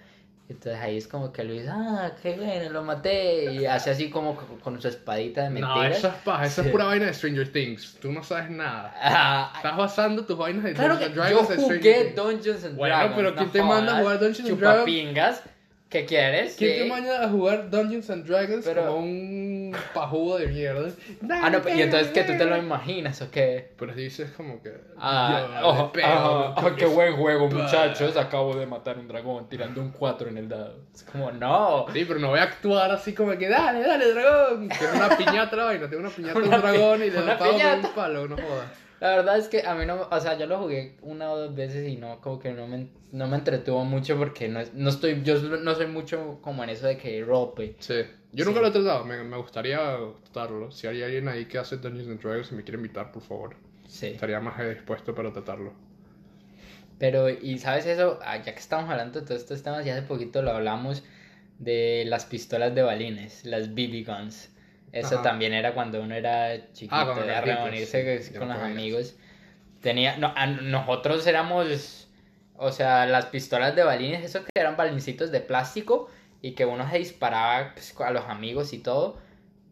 [0.49, 3.53] Entonces ahí es como que Luis, ah, qué bueno, lo maté.
[3.53, 5.97] Y hace así como con, su espadita de No, mentiras.
[5.99, 6.67] eso es paja, eso Sí.
[6.67, 7.97] es pura vaina de Stranger Things.
[8.01, 8.93] Tú no sabes nada.
[9.01, 12.15] Ah, Estás basando tus vainas de Claro Dungeons yo Dragons Stranger jugué Things.
[12.15, 13.15] Dungeons and Bueno, Dragons.
[13.15, 14.79] pero ¿quién te manda a jugar Dungeons and Dragons?
[14.85, 15.43] Chupapingas.
[15.89, 16.55] ¿Qué quieres?
[16.57, 16.79] ¿Quién Sí.
[16.81, 19.52] te manda a jugar Dungeons and Dragons Pero- como un
[19.93, 20.89] pajudo de mierda?
[21.29, 23.73] Ah, no, y entonces que tú te lo imaginas o qué?
[23.77, 24.73] Pero dices como que...
[24.97, 28.15] Ah, ojo, como ah, que- qué buen juego, muchachos.
[28.17, 30.79] Acabo de matar un dragón tirando un 4 en el dado.
[30.93, 31.85] Es como, no.
[31.93, 34.69] Sí, pero no voy a actuar así como que dale, dale, dragón.
[34.71, 37.87] Es una piñata la vaina, tengo una piñata de un dragón y le piñata.
[37.87, 38.67] un palo, no jodas.
[38.99, 41.53] La verdad es que a mí no, o sea, yo lo jugué una o dos
[41.53, 44.89] veces y no, como que no me, no me entretuvo mucho porque no, es- no
[44.89, 47.75] estoy, yo no soy mucho como en eso de que roleplay.
[47.79, 47.95] Sí,
[48.33, 48.49] yo Sí.
[48.49, 49.79] nunca lo he tratado, me, me gustaría
[50.31, 50.71] tratarlo.
[50.71, 53.55] Si hay alguien ahí que hace Dungeons and Dragons y me quiere invitar, por favor.
[53.87, 54.07] Sí.
[54.07, 55.73] Estaría más dispuesto para tratarlo.
[56.99, 60.03] Pero, y sabes eso, Ah, ya que estamos hablando de todos estos temas, ya hace
[60.03, 61.03] poquito lo hablamos
[61.59, 64.49] de las pistolas de balines, las BB guns.
[64.91, 65.23] Eso Ajá.
[65.23, 68.71] también era cuando uno era chiquito, Ah, rico, reunirse sí, con los podías.
[68.71, 69.15] amigos.
[69.81, 72.07] Tenía, no, a- nosotros éramos,
[72.55, 76.09] o sea, las pistolas de balines, eso que eran balincitos de plástico
[76.43, 79.17] y que uno se disparaba pues, a los amigos y todo,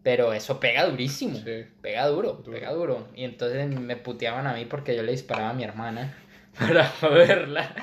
[0.02, 1.36] pero eso pega durísimo.
[1.36, 1.66] Sí.
[1.82, 2.52] Pega duro, Duro.
[2.58, 3.08] pega duro.
[3.14, 6.16] Y entonces me puteaban a mí porque yo le disparaba a mi hermana
[6.60, 7.76] para joderla.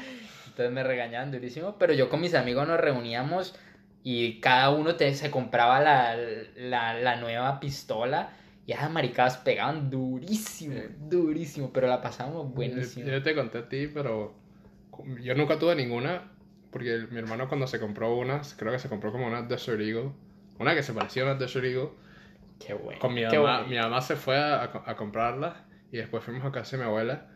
[0.48, 1.76] Entonces me regañaban durísimo.
[1.78, 3.54] Pero yo con mis amigos nos reuníamos
[4.02, 6.16] y cada uno te, se compraba la,
[6.56, 8.30] la, la nueva pistola.
[8.66, 10.80] Y esas maricadas pegaban durísimo, Sí.
[11.08, 11.70] durísimo.
[11.72, 13.06] Pero la pasamos buenísimo.
[13.06, 14.34] Yo, yo te conté a ti, pero
[15.22, 16.32] yo nunca tuve ninguna.
[16.70, 20.12] Porque mi hermano cuando se compró una, creo que se compró como una Desert Eagle.
[20.58, 21.90] Una que se parecía a una Desert Eagle.
[22.58, 23.00] Qué bueno.
[23.00, 26.76] Con mi mamá, mi mamá se fue a, a comprarla y después fuimos a casa
[26.76, 27.28] de mi abuela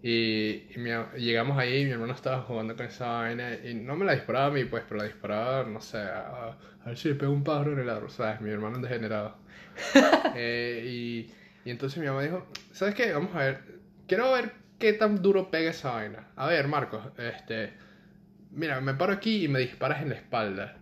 [0.00, 3.96] y, y mi- llegamos ahí y mi hermano estaba jugando con esa vaina y no
[3.96, 7.08] me la disparaba a mí pues, pero la disparaba, no sé, a, a ver si
[7.08, 8.40] le pego un pájaro en el árbol, ¿sabes?
[8.40, 9.38] Mi hermano es degenerado.
[10.34, 13.12] Eh, y, y entonces mi mamá dijo, ¿sabes qué?
[13.12, 13.64] Vamos a ver,
[14.06, 16.28] quiero ver qué tan duro pega esa vaina.
[16.36, 17.74] A ver, Marcos, este,
[18.50, 20.76] mira, me paro aquí y me disparas en la espalda.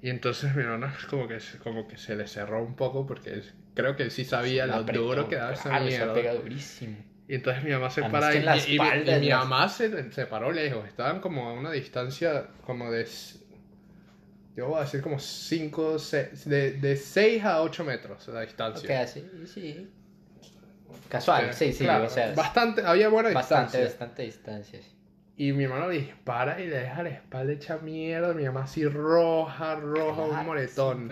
[0.00, 3.42] Y entonces mi hermano como que, como que se le cerró un poco porque
[3.74, 6.14] creo que él sí sabía lo apretó, duro que daba esa mierda.
[6.14, 6.96] pega durísimo.
[7.28, 9.68] Y entonces mi mamá se Además para y, la y- y- y mi las- mamá
[9.68, 10.86] se, se paró lejos.
[10.88, 13.06] Estaban como a una distancia como de...
[14.56, 15.96] Yo voy a decir como 5,
[16.44, 18.86] de, de 6 a 8 metros la distancia.
[18.86, 19.88] Ok, así, sí.
[21.08, 23.84] Casual, sí, sí, Claro, o sea, bastante, había buena bastante, distancia.
[23.84, 24.82] bastante distancia.
[24.82, 24.91] sí.
[25.34, 28.34] Y mi hermano le dispara y le deja la espalda hecha mierda.
[28.34, 31.10] Mi mamá así roja, roja, un moretón.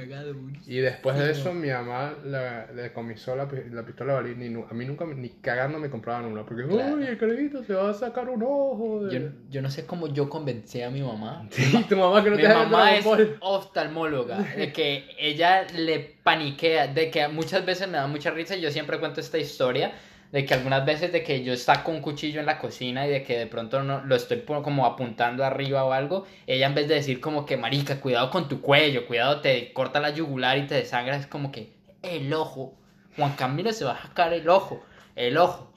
[0.67, 4.65] Y después de eso, mi mamá le, le decomisó la, la pistola de balín.
[4.71, 6.45] A mí nunca, ni cagando me compraban una.
[6.45, 6.97] Porque, Claro.
[6.97, 9.05] uy, el carajito se va a sacar un ojo.
[9.07, 9.21] de-".
[9.21, 11.47] Yo, yo no sé cómo yo convencí a mi mamá.
[11.51, 13.07] Sí, tu mamá que no Mi te ver mamá es
[13.41, 18.61] oftalmóloga, de que ella le paniquea, de que muchas veces me da mucha risa, y
[18.61, 19.93] yo siempre cuento esta historia,
[20.33, 23.25] de que algunas veces de que yo saco un cuchillo en la cocina y de
[23.25, 26.95] que de pronto no, lo estoy como apuntando arriba o algo, ella en vez de
[26.95, 30.77] decir como que marica, cuidado con tu cuello, cuidado te corta la yugular y te
[30.77, 32.79] desangra, es como que el ojo,
[33.17, 34.85] Juan Camilo se va a sacar el ojo,
[35.17, 35.73] el ojo.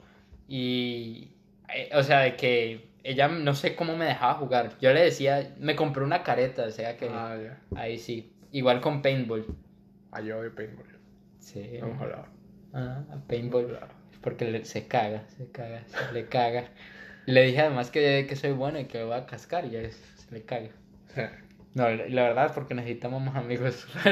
[0.48, 1.32] Y,
[1.74, 4.78] eh, o sea, de que ella no sé cómo me dejaba jugar.
[4.80, 7.60] Yo le decía, me compré una careta, o sea que Ah, ya.
[7.78, 8.32] ahí sí.
[8.52, 9.46] Igual con paintball.
[10.12, 10.86] Ah, yo odio paintball.
[11.40, 11.80] Sí.
[12.72, 13.78] Ah, paintball.
[14.24, 16.64] Porque le- se caga, se caga, se le caga.
[17.26, 19.80] Le dije además que, que soy bueno y que me va a cascar y ya
[19.82, 20.70] es- se le caga.
[21.76, 23.84] No, la la verdad es porque necesitamos más amigos.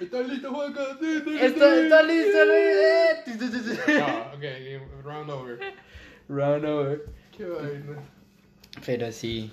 [0.00, 0.80] ¿Estás listo, Juanca?
[1.00, 2.76] Sí, estoy Esto está listo, Luis.
[2.76, 3.98] Eh.
[3.98, 4.44] No, ok,
[5.04, 5.58] round over.
[6.28, 7.04] Round over.
[7.36, 7.98] Qué vaina.
[8.84, 9.50] Pero sí.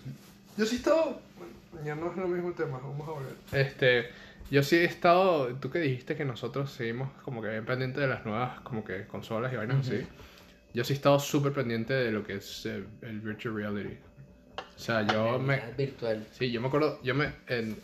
[0.57, 0.81] Yo sí.
[0.83, 3.33] Bueno, ya no es lo mismo tema, vamos a volver.
[3.53, 4.09] Este.
[4.51, 5.47] Yo sí he estado.
[5.55, 9.07] Tú que dijiste que nosotros seguimos como que bien pendientes de las nuevas como que
[9.07, 10.05] consolas y vainas así.
[10.73, 13.97] Yo sí he estado súper pendiente de lo que es eh, el virtual reality.
[14.57, 15.61] O sea, yo me.
[15.77, 16.27] Virtual.
[16.31, 16.99] Sí, yo me acuerdo.
[17.01, 17.31] Yo me.
[17.47, 17.77] En,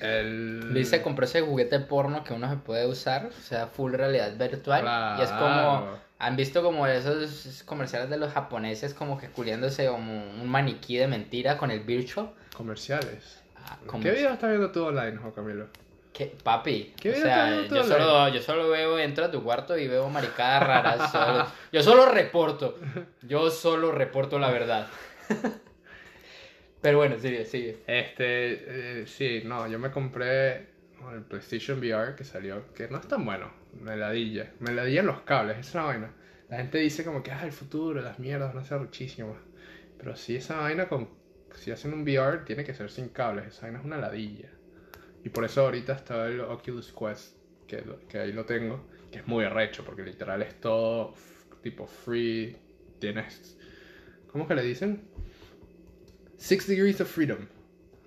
[0.00, 0.72] el...
[0.72, 4.36] Luis se compró ese juguete porno que uno se puede usar, o sea, full realidad
[4.38, 4.84] virtual.
[5.18, 5.98] Y es como, Claro.
[6.18, 11.08] han visto como esos comerciales de los japoneses como que culiándose como un maniquí de
[11.08, 12.30] mentira con el virtual.
[12.56, 13.40] Comerciales.
[13.56, 15.66] Ah, ¿Qué video estás viendo tú online, Juan Camilo?
[16.14, 16.32] ¿Qué?
[16.44, 20.08] Papi, ¿Qué o sea, yo solo, yo solo veo, entro a tu cuarto y veo
[20.08, 21.10] maricadas raras.
[21.12, 22.78] solo- yo solo reporto,
[23.22, 24.86] yo solo reporto la verdad.
[26.80, 27.78] Pero bueno, sigue, sigue.
[27.86, 30.68] Este, eh, sí, no, yo me compré
[31.12, 33.50] el PlayStation VR que salió, que no es tan bueno,
[33.80, 36.10] me ladilla, me ladillan los cables, esa es una vaina.
[36.48, 39.36] La gente dice como que, ah, el futuro, las mierdas van a ser muchísimas.
[39.98, 41.08] Pero si esa vaina con,
[41.56, 44.50] si hacen un VR, tiene que ser sin cables, esa vaina es una ladilla.
[45.24, 49.26] Y por eso ahorita está el Oculus Quest, que, que ahí lo tengo, que es
[49.26, 51.14] muy arrecho, porque literal es todo
[51.62, 52.56] tipo free,
[52.98, 53.56] tienes,
[54.30, 55.02] ¿cómo que le dicen?
[56.36, 57.48] Six degrees of freedom.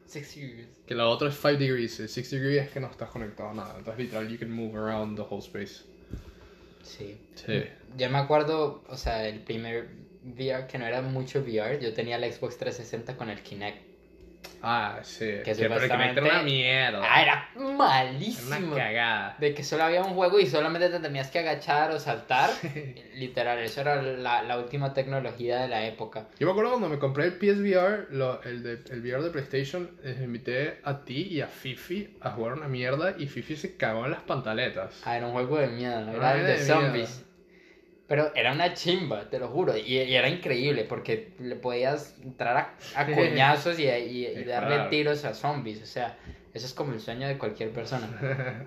[0.06, 0.68] Six years.
[0.86, 2.00] Que la otra es 5 degrees.
[2.00, 3.76] El 6 degrees es que no estás conectado a nada.
[3.78, 5.84] Entonces, literal, you can move around the whole space.
[6.84, 7.18] Sí.
[7.36, 7.64] Sí.
[7.98, 9.90] Yo me acuerdo, o sea, el primer
[10.24, 13.87] VR que no era mucho VR, yo tenía el Xbox 360 con el Kinect.
[14.62, 15.26] Ah, sí.
[15.26, 17.02] Que Que, supuestamente- una mierda.
[17.04, 18.68] Ah, era Era malísimo.
[18.74, 19.36] una cagada.
[19.40, 22.50] De que solo había un juego y solamente te tenías que agachar o saltar.
[23.16, 26.28] Literal, eso era la, la última tecnología de la época.
[26.40, 29.90] Yo me acuerdo cuando me compré el PSVR, lo- el, de, el VR de PlayStation,
[30.04, 34.06] les invité a ti y a Fifi a jugar una mierda y Fifi se cagó
[34.06, 35.02] en las pantaletas.
[35.06, 37.08] Ah, era un juego de miedo, era el de de miedo.
[38.08, 39.76] Pero era una chimba, te lo juro.
[39.78, 42.56] Y, y era increíble porque le podías entrar
[42.96, 44.90] a, a coñazos y, y- y darle Claro.
[44.90, 45.82] tiros a zombies.
[45.82, 46.18] O sea,
[46.54, 48.08] eso es como el sueño de cualquier persona.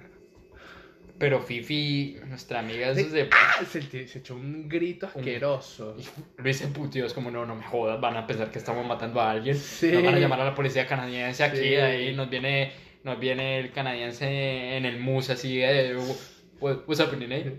[1.18, 3.06] Pero Fifi, nuestra amiga, eso.
[3.32, 5.94] Ah, se, se echó un grito asqueroso.
[6.38, 9.20] Luis se puteó, es como, no, no me jodas, van a pensar que estamos matando
[9.20, 9.54] a alguien.
[9.56, 9.90] Sí.
[9.92, 11.74] Nos van a llamar a la policía canadiense aquí, Sí.
[11.76, 12.72] ahí nos viene,
[13.04, 15.94] nos viene el canadiense en el mus así, de,
[16.58, 17.52] "What- what's happening, eh?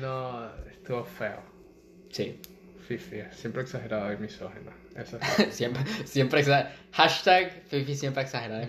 [0.00, 1.42] No, estuvo feo.
[2.10, 2.38] Sí,
[2.86, 4.70] Fifi, siempre exagerado y misógino.
[4.96, 5.54] Eso es.
[5.54, 6.74] siempre, siempre exagerado.
[6.92, 8.66] Hashtag Fifi siempre exagerado.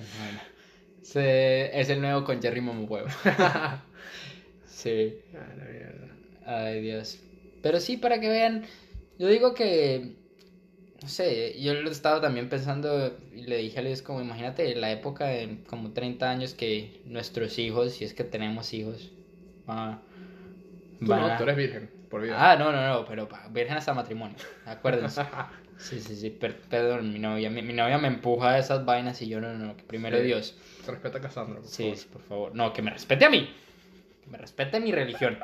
[1.01, 3.07] Ese es el nuevo con Jerry Momohuevo.
[4.65, 5.15] sí.
[5.33, 6.07] Ah, la mierda.
[6.45, 7.19] Ay, Dios.
[7.61, 8.65] Pero sí, para que vean,
[9.17, 10.15] yo digo que,
[11.01, 14.75] no sé, yo lo he estado también pensando y le dije a Luis como, imagínate
[14.75, 19.11] la época de como 30 años que nuestros hijos, si es que tenemos hijos,
[19.65, 20.01] van,
[21.05, 22.35] Tú no, a- tú eres virgen, por vida.
[22.51, 24.35] Ah, no, no, no, pero pa- virgen hasta matrimonio,
[24.65, 25.21] acuérdense.
[25.75, 29.21] Sí, sí, sí, per- perdón, mi novia, mi, mi novia me empuja a esas vainas
[29.21, 30.23] y yo no, no, que primero Sí.
[30.23, 30.55] Dios.
[30.87, 31.97] Respeta a Cassandra, por Sí, favor.
[31.97, 32.55] sí, por favor.
[32.55, 33.53] No, que me respete a mí.
[34.23, 35.37] Que me respete mi religión.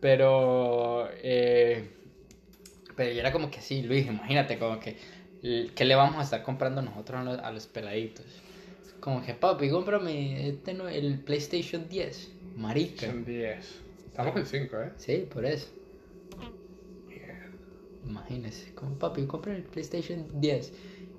[0.00, 1.88] Pero, eh,
[2.96, 4.96] pero yo era como que sí, Luis, imagínate, como que,
[5.74, 8.26] ¿qué le vamos a estar comprando nosotros a los, a los peladitos?
[9.00, 12.30] Como que, papi, cómprame este no- el PlayStation 10.
[12.56, 13.06] Marica.
[13.06, 13.80] Son 10.
[14.14, 14.92] Estamos en 5, ¿eh?
[14.96, 15.66] Sí, por eso.
[18.04, 20.72] Imagínese, como papi, compra el PlayStation 10.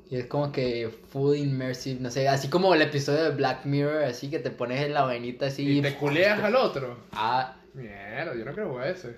[0.10, 4.04] Y es como que full immersive, no sé, así como el episodio de Black Mirror,
[4.06, 5.80] así que te pones en la vainita así.
[5.80, 6.96] Y te culeas al otro.
[7.12, 9.18] Ah, Mierda, yo no creo ese.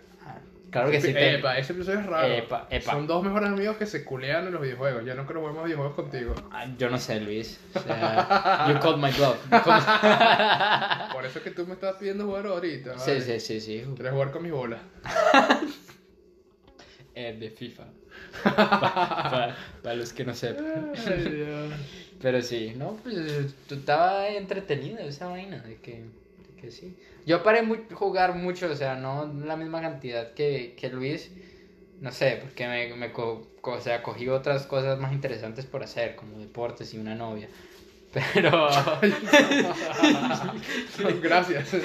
[0.80, 1.14] Claro que sí.
[1.14, 2.28] te- Epa, ese episodio es raro.
[2.34, 2.92] Epa, epa.
[2.92, 5.06] Son dos mejores amigos que se culean en los videojuegos.
[5.06, 6.36] Yo no creo que juguemos videojuegos contigo.
[6.52, 7.60] Ah, yo no sé, Luis.
[7.76, 9.38] O sea, you called my bluff.
[9.50, 12.98] Called- Por eso es que tú me estás pidiendo jugar ahorita.
[13.00, 13.22] sí, ¿vale?
[13.22, 13.84] sí, sí, sí.
[13.96, 14.82] ¿Quieres jugar con mis bolas?
[17.20, 17.86] Eh, de FIFA.
[18.44, 20.92] Para los que no sepan.
[21.08, 21.74] Ay, Dios.
[22.22, 26.06] Pero sí, no, pues tú estaba entretenido esa vaina de que,
[26.58, 26.96] que sí.
[27.26, 31.32] Yo paré mu jugar mucho, o sea, no la misma cantidad que, que Luis,
[32.02, 35.84] no sé, porque me, me co- co- o sea, cogí otras cosas más interesantes por
[35.84, 37.48] hacer, como deportes y una novia.
[38.14, 38.52] Pero...
[41.22, 41.70] Gracias.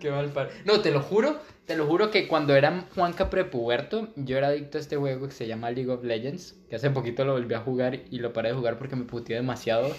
[0.00, 0.50] Qué mal par...
[0.64, 4.78] No, te lo juro, te lo juro que cuando era Juanca prepuberto, yo era adicto
[4.78, 7.60] a este juego que se llama League of Legends, que hace poquito lo volví a
[7.60, 9.92] jugar y lo paré de jugar porque me puteó demasiado,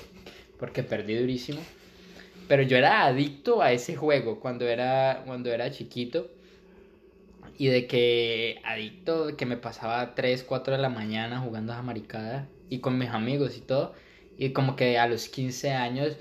[0.58, 1.60] porque perdí durísimo.
[2.50, 6.32] Pero yo era adicto a ese juego cuando era, cuando era chiquito.
[7.60, 12.48] Y de que adicto, que me pasaba 3, 4 de la mañana jugando a maricada
[12.68, 13.94] y con mis amigos y todo.
[14.36, 16.18] Y como que a los 15 años,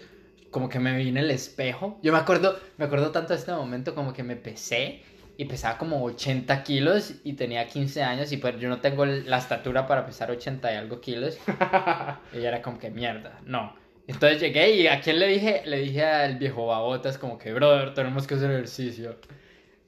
[0.51, 1.99] como que me vi en el espejo.
[2.03, 5.01] Yo me acuerdo, me acuerdo tanto de este momento como que me pesé
[5.39, 9.39] y pesaba como 80 kilos y tenía 15 años y pues yo no tengo la
[9.39, 11.39] estatura para pesar 80 y algo kilos.
[12.35, 13.88] y era como que mierda, no.
[14.09, 17.93] Entonces llegué y a quién le dije, le dije al viejo babotas como que, brother,
[17.93, 19.17] tenemos que hacer ejercicio.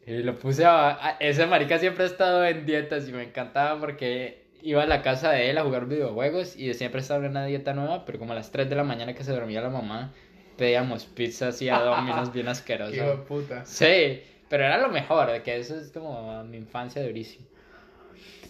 [0.06, 4.44] Y lo puse a, Ese marica siempre ha estado en dietas y me encantaba porque
[4.62, 7.72] iba a la casa de él a jugar videojuegos y siempre estaba en una dieta
[7.72, 10.12] nueva, pero como a las 3 de la mañana que se dormía la mamá,
[10.58, 13.20] pedíamos pizzas y a dominos bien asquerosos.
[13.26, 13.64] Puta.
[13.64, 17.46] Sí, pero era lo mejor, que eso es como mi infancia durísimo.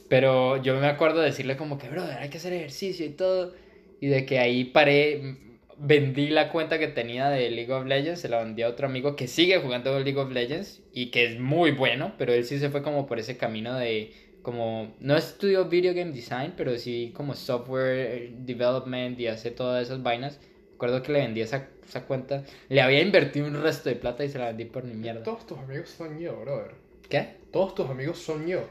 [0.08, 3.54] Pero yo me acuerdo de decirle como que, brother, hay que hacer ejercicio y todo.
[4.00, 5.36] Y de que ahí paré,
[5.82, 9.16] vendí la cuenta que tenía de League of Legends, se la vendí a otro amigo
[9.16, 12.68] que sigue jugando League of Legends y que es muy bueno, pero él sí se
[12.68, 14.12] fue como por ese camino de
[14.42, 20.02] como no estudió video game design, pero sí como software development y hace todas esas
[20.02, 20.38] vainas.
[20.72, 24.28] Recuerdo que le vendí esa, esa cuenta, le había invertido un resto de plata y
[24.28, 25.22] se la vendí por mi mierda.
[25.22, 26.74] Todos tus amigos son yo, brother.
[27.08, 27.36] ¿Qué?
[27.52, 28.68] Todos tus amigos son yo.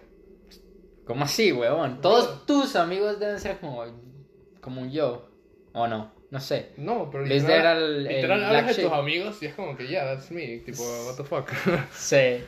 [1.05, 2.01] ¿Cómo así, huevón?
[2.01, 3.83] Todos tus amigos deben ser como,
[4.61, 5.29] como un yo,
[5.73, 6.18] ¿o no?
[6.31, 6.69] No sé.
[6.77, 10.05] No, pero literal, era el- literal hablas de tus amigos y es como que, yeah,
[10.05, 10.57] that's me.
[10.59, 11.49] Tipo, what the fuck.
[11.93, 12.43] Sí.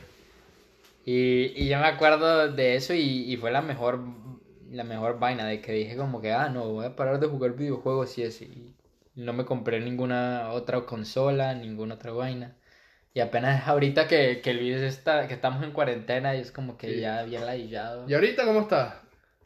[1.04, 3.00] Y, y yo me acuerdo de eso y,
[3.32, 4.00] y fue la mejor,
[4.70, 7.54] la mejor vaina de que dije como que, ah, no, voy a parar de jugar
[7.54, 8.44] videojuegos y eso.
[8.44, 8.72] Y
[9.16, 12.56] no me compré ninguna otra consola, ninguna otra vaina.
[13.14, 16.94] Y apenas ahorita que, que Luis está, que estamos en cuarentena y es como que
[16.94, 17.00] Sí.
[17.00, 18.08] ya bien ladillado.
[18.08, 18.94] ¿Y ahorita cómo estás?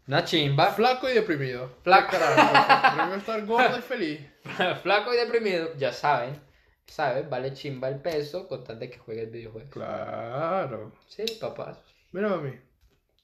[0.09, 0.73] Una chimba.
[0.73, 1.69] Flaco y deprimido.
[1.83, 2.11] Flaco.
[2.13, 3.15] ¿Qué carajo?
[3.15, 4.21] Estar gordo y feliz.
[4.83, 6.41] Flaco y deprimido, ya saben.
[6.87, 7.29] ¿Sabes?
[7.29, 9.73] Vale chimba el peso con tal de que juegues videojuegos.
[9.73, 10.93] Claro.
[11.09, 11.79] Sí, papás.
[12.13, 12.53] Mira a mí.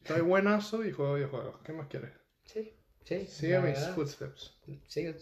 [0.03, 1.61] Estoy buenazo y juego videojuegos.
[1.64, 2.11] ¿Qué más quieres?
[2.45, 2.74] Sí,
[3.05, 3.26] sí.
[3.26, 3.95] Sigue mis verdad.
[3.95, 4.59] footsteps.
[4.89, 5.14] Sí,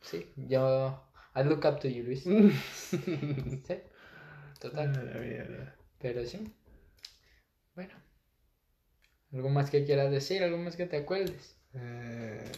[0.00, 0.32] sí.
[0.36, 1.08] Yo.
[1.36, 2.24] I look up to you, Luis.
[2.82, 3.82] Sí.
[4.58, 5.74] Total.
[5.98, 6.50] Pero sí.
[9.32, 10.42] ¿Algo más que quieras decir?
[10.42, 11.56] ¿Algo más que te acuerdes?
[11.74, 12.52] Eh,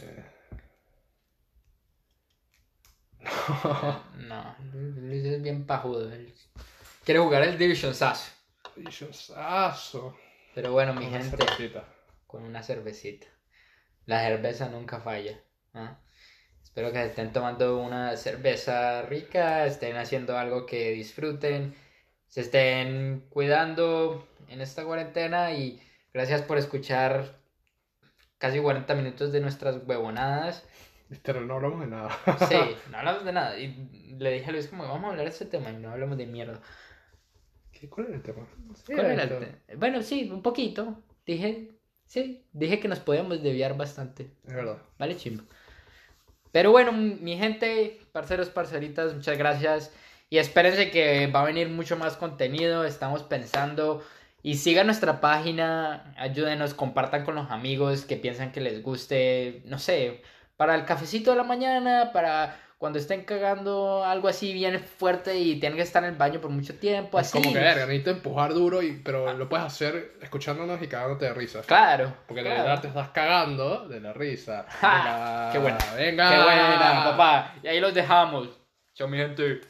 [4.27, 6.11] No, Luis es bien pajudo.
[7.03, 8.31] Quiere jugar el Division Sass.
[8.75, 10.17] Visionsazo.
[10.53, 11.85] Pero bueno, mi Una gente, cervecita.
[12.27, 13.27] con una cervecita.
[14.05, 15.39] La cerveza nunca falla.
[15.73, 15.97] ¿ah?
[16.63, 21.73] Espero que estén tomando una cerveza rica, estén haciendo algo que disfruten,
[22.27, 25.81] se estén cuidando en esta cuarentena y
[26.15, 27.35] gracias por escuchar
[28.37, 30.63] casi 40 minutos de nuestras huevonadas.
[31.09, 32.09] Literal, no hablamos de nada.
[32.47, 32.55] Sí,
[32.89, 33.59] no hablamos de nada.
[33.59, 36.17] Y le dije a Luis como, vamos a hablar de este tema y no hablamos
[36.17, 36.61] de mierda.
[37.73, 38.47] ¿Qué- ¿Cuál era el tema?
[38.85, 39.29] ¿Cuál era el
[39.67, 41.03] te- Bueno, sí, un poquito.
[41.25, 41.71] Dije,
[42.05, 44.31] sí, dije que nos podíamos desviar bastante.
[44.47, 44.77] Es verdad.
[44.97, 45.43] Vale, chimbo.
[46.53, 49.93] Pero bueno, mi gente, parceros, parceritas, muchas gracias.
[50.29, 52.85] Y espérense que va a venir mucho más contenido.
[52.85, 54.01] Estamos pensando.
[54.45, 59.79] Y sigan nuestra página, ayúdenos, compartan con los amigos que piensan que les guste, no
[59.79, 60.21] sé,
[60.55, 65.59] para el cafecito de la mañana, para cuando estén cagando algo así bien fuerte y
[65.59, 67.39] tienen que estar en el baño por mucho tiempo, Es así.
[67.41, 71.33] como que verga, necesito empujar duro, y, pero lo puedes hacer escuchándonos y cagándote de
[71.33, 71.61] risa.
[71.61, 72.13] Claro.
[72.27, 72.63] Porque de claro.
[72.65, 74.67] verdad te estás cagando de la risa.
[74.79, 75.77] Ja, Venga, qué bueno.
[75.97, 76.29] Venga.
[76.29, 77.55] Qué buena, papá.
[77.63, 78.49] Y ahí los dejamos.
[78.93, 79.61] Chao, mi gente.